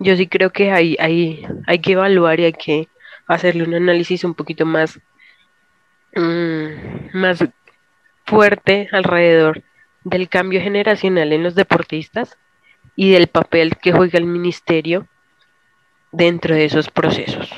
Yo 0.00 0.16
sí 0.16 0.26
creo 0.26 0.50
que 0.50 0.72
hay, 0.72 0.96
hay, 0.98 1.46
hay 1.68 1.78
que 1.78 1.92
evaluar 1.92 2.40
y 2.40 2.46
hay 2.46 2.54
que 2.54 2.88
hacerle 3.34 3.64
un 3.64 3.74
análisis 3.74 4.24
un 4.24 4.34
poquito 4.34 4.66
más, 4.66 4.98
mm, 6.16 7.16
más 7.16 7.44
fuerte 8.26 8.88
alrededor 8.92 9.62
del 10.04 10.28
cambio 10.28 10.60
generacional 10.60 11.32
en 11.32 11.42
los 11.42 11.54
deportistas 11.54 12.36
y 12.96 13.10
del 13.12 13.28
papel 13.28 13.76
que 13.76 13.92
juega 13.92 14.18
el 14.18 14.26
ministerio 14.26 15.06
dentro 16.10 16.54
de 16.54 16.64
esos 16.64 16.90
procesos. 16.90 17.50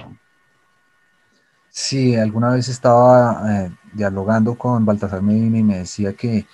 Sí, 1.70 2.16
alguna 2.16 2.50
vez 2.52 2.68
estaba 2.68 3.42
eh, 3.50 3.70
dialogando 3.94 4.54
con 4.56 4.84
Baltasar 4.84 5.22
Medina 5.22 5.58
y 5.58 5.62
me 5.62 5.78
decía 5.78 6.12
que 6.12 6.44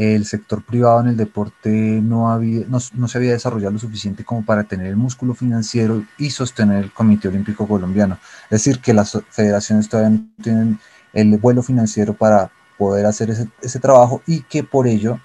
el 0.00 0.24
sector 0.24 0.64
privado 0.64 1.00
en 1.00 1.08
el 1.08 1.16
deporte 1.18 1.68
no, 1.68 2.32
había, 2.32 2.64
no, 2.66 2.80
se 2.80 3.18
había 3.18 3.32
desarrollado 3.32 3.72
lo 3.72 3.78
suficiente 3.78 4.24
como 4.24 4.42
para 4.46 4.64
tener 4.64 4.86
el 4.86 4.96
músculo 4.96 5.34
financiero 5.34 6.02
y 6.16 6.30
sostener 6.30 6.84
el 6.84 6.90
Comité 6.90 7.28
Olímpico 7.28 7.68
Colombiano. 7.68 8.18
Es 8.44 8.64
decir, 8.64 8.80
que 8.80 8.94
las 8.94 9.18
federaciones 9.28 9.90
todavía 9.90 10.18
no 10.18 10.42
tienen 10.42 10.80
el 11.12 11.36
vuelo 11.36 11.62
financiero 11.62 12.14
para 12.14 12.50
poder 12.78 13.04
hacer 13.04 13.28
ese, 13.28 13.48
ese 13.60 13.78
trabajo 13.78 14.22
y 14.26 14.40
que 14.40 14.64
por 14.64 14.86
ello, 14.86 15.20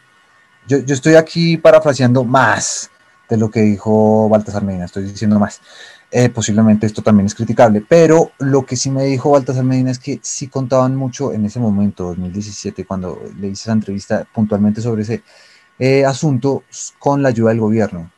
yo, 0.67 0.79
yo 0.79 0.93
estoy 0.93 1.15
aquí 1.15 1.55
parafraseando 1.55 2.25
más 2.25 2.91
de 3.29 3.37
lo 3.37 3.49
que 3.49 3.61
dijo 3.61 4.27
Baltasar 4.27 4.65
Medina, 4.65 4.85
estoy 4.85 5.03
diciendo 5.03 5.39
más. 5.39 5.61
Eh, 6.17 6.29
posiblemente 6.29 6.85
esto 6.85 7.01
también 7.01 7.25
es 7.25 7.35
criticable, 7.35 7.83
pero 7.85 8.31
lo 8.39 8.65
que 8.65 8.77
sí 8.77 8.89
me 8.89 9.03
dijo 9.03 9.31
Baltasar 9.31 9.65
Medina 9.65 9.91
es 9.91 9.99
que 9.99 10.17
sí 10.21 10.47
contaban 10.47 10.95
mucho 10.95 11.33
en 11.33 11.43
ese 11.45 11.59
momento, 11.59 12.05
2017, 12.05 12.85
cuando 12.85 13.21
le 13.37 13.47
hice 13.47 13.63
esa 13.63 13.73
entrevista 13.73 14.25
puntualmente 14.33 14.79
sobre 14.79 15.01
ese 15.01 15.23
eh, 15.77 16.05
asunto 16.05 16.63
con 16.99 17.21
la 17.21 17.27
ayuda 17.27 17.49
del 17.49 17.59
gobierno. 17.59 18.11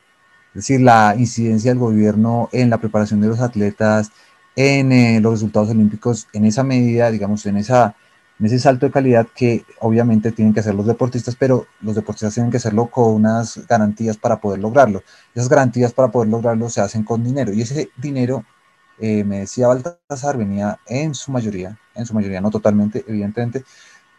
Es 0.49 0.67
decir, 0.67 0.81
la 0.81 1.15
incidencia 1.17 1.71
del 1.71 1.79
gobierno 1.79 2.49
en 2.51 2.69
la 2.69 2.77
preparación 2.77 3.19
de 3.19 3.29
los 3.29 3.39
atletas, 3.39 4.11
en 4.55 4.91
eh, 4.91 5.19
los 5.19 5.31
resultados 5.31 5.71
olímpicos, 5.71 6.27
en 6.33 6.45
esa 6.45 6.63
medida, 6.63 7.09
digamos, 7.09 7.47
en 7.47 7.57
esa 7.57 7.95
en 8.39 8.45
ese 8.45 8.59
salto 8.59 8.85
de 8.85 8.91
calidad 8.91 9.27
que 9.35 9.65
obviamente 9.79 10.31
tienen 10.31 10.53
que 10.53 10.59
hacer 10.59 10.75
los 10.75 10.85
deportistas, 10.85 11.35
pero 11.35 11.65
los 11.81 11.95
deportistas 11.95 12.33
tienen 12.33 12.51
que 12.51 12.57
hacerlo 12.57 12.87
con 12.87 13.13
unas 13.13 13.65
garantías 13.67 14.17
para 14.17 14.39
poder 14.39 14.59
lograrlo. 14.59 15.03
Esas 15.33 15.49
garantías 15.49 15.93
para 15.93 16.09
poder 16.09 16.29
lograrlo 16.29 16.69
se 16.69 16.81
hacen 16.81 17.03
con 17.03 17.23
dinero 17.23 17.51
y 17.51 17.61
ese 17.61 17.89
dinero, 17.97 18.45
eh, 18.99 19.23
me 19.23 19.39
decía 19.39 19.67
Baltasar, 19.67 20.37
venía 20.37 20.79
en 20.87 21.15
su 21.15 21.31
mayoría, 21.31 21.77
en 21.95 22.05
su 22.05 22.13
mayoría, 22.13 22.41
no 22.41 22.51
totalmente, 22.51 23.03
evidentemente, 23.07 23.63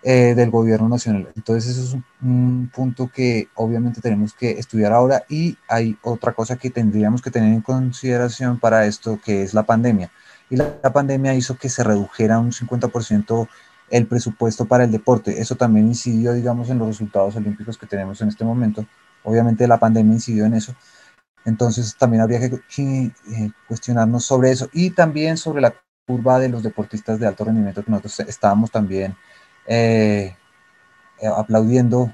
eh, 0.02 0.34
del 0.34 0.50
gobierno 0.50 0.88
nacional. 0.88 1.28
Entonces 1.36 1.72
eso 1.72 1.82
es 1.82 1.92
un, 1.92 2.04
un, 2.22 2.70
punto 2.74 3.10
que 3.12 3.48
obviamente 3.54 4.00
tenemos 4.00 4.32
que 4.32 4.50
estudiar 4.52 4.92
ahora 4.92 5.24
y 5.28 5.56
hay 5.68 5.96
otra 6.02 6.32
cosa 6.32 6.56
que 6.56 6.70
tendríamos 6.70 7.20
que 7.20 7.30
tener 7.32 7.52
en 7.52 7.60
consideración 7.60 8.58
para 8.60 8.86
esto, 8.86 9.20
que 9.24 9.42
es 9.42 9.54
la 9.54 9.64
pandemia. 9.64 10.10
Y 10.50 10.56
la, 10.56 10.78
la 10.82 10.92
pandemia 10.92 11.34
hizo 11.34 11.56
que 11.56 11.68
se 11.68 11.82
redujera 11.84 12.38
un 12.38 12.52
50% 12.52 13.48
el 13.90 14.06
presupuesto 14.06 14.66
para 14.66 14.84
el 14.84 14.90
deporte. 14.90 15.40
Eso 15.40 15.54
también 15.56 15.86
incidió, 15.86 16.32
digamos, 16.32 16.70
en 16.70 16.78
los 16.78 16.88
resultados 16.88 17.36
olímpicos 17.36 17.78
que 17.78 17.86
tenemos 17.86 18.20
en 18.20 18.28
este 18.28 18.44
momento. 18.44 18.86
Obviamente 19.24 19.66
la 19.66 19.78
pandemia 19.78 20.14
incidió 20.14 20.44
en 20.44 20.54
eso. 20.54 20.74
Entonces 21.44 21.96
también 21.96 22.22
habría 22.22 22.40
que, 22.40 22.60
eh, 22.76 23.50
cuestionarnos 23.66 24.24
sobre 24.24 24.50
eso 24.50 24.68
y 24.72 24.90
también 24.90 25.36
sobre 25.36 25.62
la 25.62 25.74
curva 26.06 26.38
de 26.38 26.48
los 26.48 26.62
deportistas 26.62 27.18
de 27.18 27.26
alto 27.26 27.44
rendimiento 27.44 27.82
que 27.84 27.90
nosotros 27.90 28.20
estábamos 28.20 28.70
también 28.70 29.14
eh, 29.66 30.34
eh, 31.20 31.26
aplaudiendo 31.26 32.12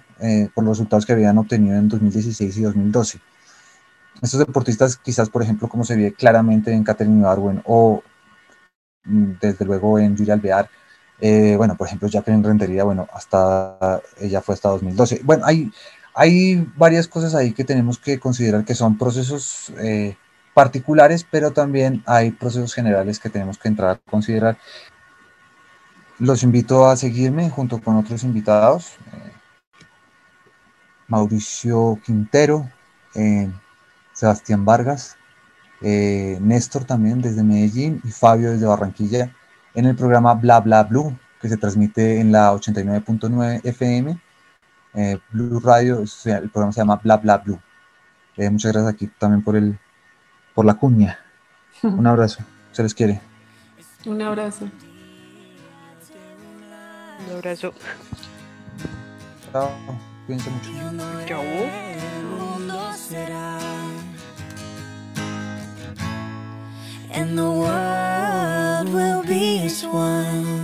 por 0.55 0.65
los 0.65 0.79
resultados 0.79 1.05
que 1.05 1.13
habían 1.13 1.37
obtenido 1.37 1.77
en 1.77 1.89
2016 1.89 2.57
y 2.57 2.63
2012. 2.63 3.21
Estos 4.23 4.39
deportistas, 4.39 4.97
quizás, 4.97 5.29
por 5.29 5.43
ejemplo, 5.43 5.69
como 5.69 5.85
se 5.85 5.97
ve 5.97 6.15
claramente 6.15 6.73
en 6.73 6.85
Catherine 6.85 7.21
Ibarwen 7.21 7.63
o 7.67 8.03
mm, 9.05 9.33
desde 9.41 9.65
luego 9.65 9.99
en 9.99 10.17
Julia 10.17 10.35
Alvear, 10.35 10.71
eh, 11.27 11.57
bueno, 11.57 11.75
por 11.75 11.87
ejemplo, 11.87 12.07
Jacqueline 12.07 12.45
Rentería, 12.45 12.85
bueno, 12.85 13.09
hasta 13.11 14.03
ella 14.21 14.43
fue 14.43 14.55
hasta 14.55 14.69
2012. 14.69 15.23
Bueno, 15.25 15.47
hay, 15.47 15.73
hay 16.15 16.71
varias 16.77 17.09
cosas 17.09 17.35
ahí 17.35 17.55
que 17.55 17.65
tenemos 17.65 17.99
que 17.99 18.21
considerar 18.21 18.67
que 18.67 18.75
son 18.75 18.99
procesos 18.99 19.73
eh, 19.79 20.19
particulares, 20.53 21.27
pero 21.31 21.51
también 21.55 22.03
hay 22.05 22.31
procesos 22.31 22.75
generales 22.75 23.19
que 23.19 23.31
tenemos 23.31 23.57
que 23.57 23.69
entrar 23.69 23.89
a 23.89 24.11
considerar. 24.11 24.59
Los 26.19 26.43
invito 26.43 26.91
a 26.91 26.97
seguirme 26.99 27.49
junto 27.49 27.81
con 27.81 27.97
otros 27.97 28.23
invitados. 28.23 28.93
Eh, 29.15 29.33
Mauricio 31.09 31.99
Quintero, 32.05 32.69
Sebastián 34.13 34.67
Vargas, 34.67 35.17
Néstor 35.81 36.85
también 36.85 37.23
desde 37.23 37.43
Medellín 37.43 38.03
y 38.05 38.11
Fabio 38.11 38.51
desde 38.51 38.67
Barranquilla 38.67 39.33
en 39.75 39.87
el 39.87 39.97
programa 39.97 40.35
Bla 40.35 40.61
Bla 40.61 40.85
Blue, 40.85 41.17
que 41.45 41.51
se 41.51 41.59
transmite 41.59 42.21
en 42.21 42.33
la 42.33 42.55
89.9 42.55 43.61
FM. 43.65 44.19
Eh, 44.95 45.19
Blue 45.31 45.61
Radio, 45.61 46.03
el 46.25 46.49
programa 46.49 46.73
se 46.73 46.81
llama 46.81 46.97
Bla 46.97 47.19
Bla 47.19 47.37
Blue. 47.37 47.61
Eh, 48.39 48.49
muchas 48.49 48.73
gracias 48.73 48.95
aquí 48.95 49.09
también 49.19 49.45
por, 49.45 49.55
el, 49.55 49.79
por 50.55 50.65
la 50.65 50.73
cuña. 50.73 51.19
Un 51.83 52.07
abrazo, 52.07 52.43
se 52.73 52.83
les 52.83 52.95
quiere. 52.95 53.21
Un 54.07 54.23
abrazo. 54.23 54.71
Un 57.27 57.37
abrazo. 57.37 57.75
Chao, 59.53 59.71
cuídense 60.25 60.49
mucho. 60.49 60.71
Chao. 61.27 61.43
And 67.13 67.39
the 67.39 67.51
world 67.51 68.89
will 68.93 69.23
be 69.23 69.61
as 69.61 69.85
one. 69.85 70.64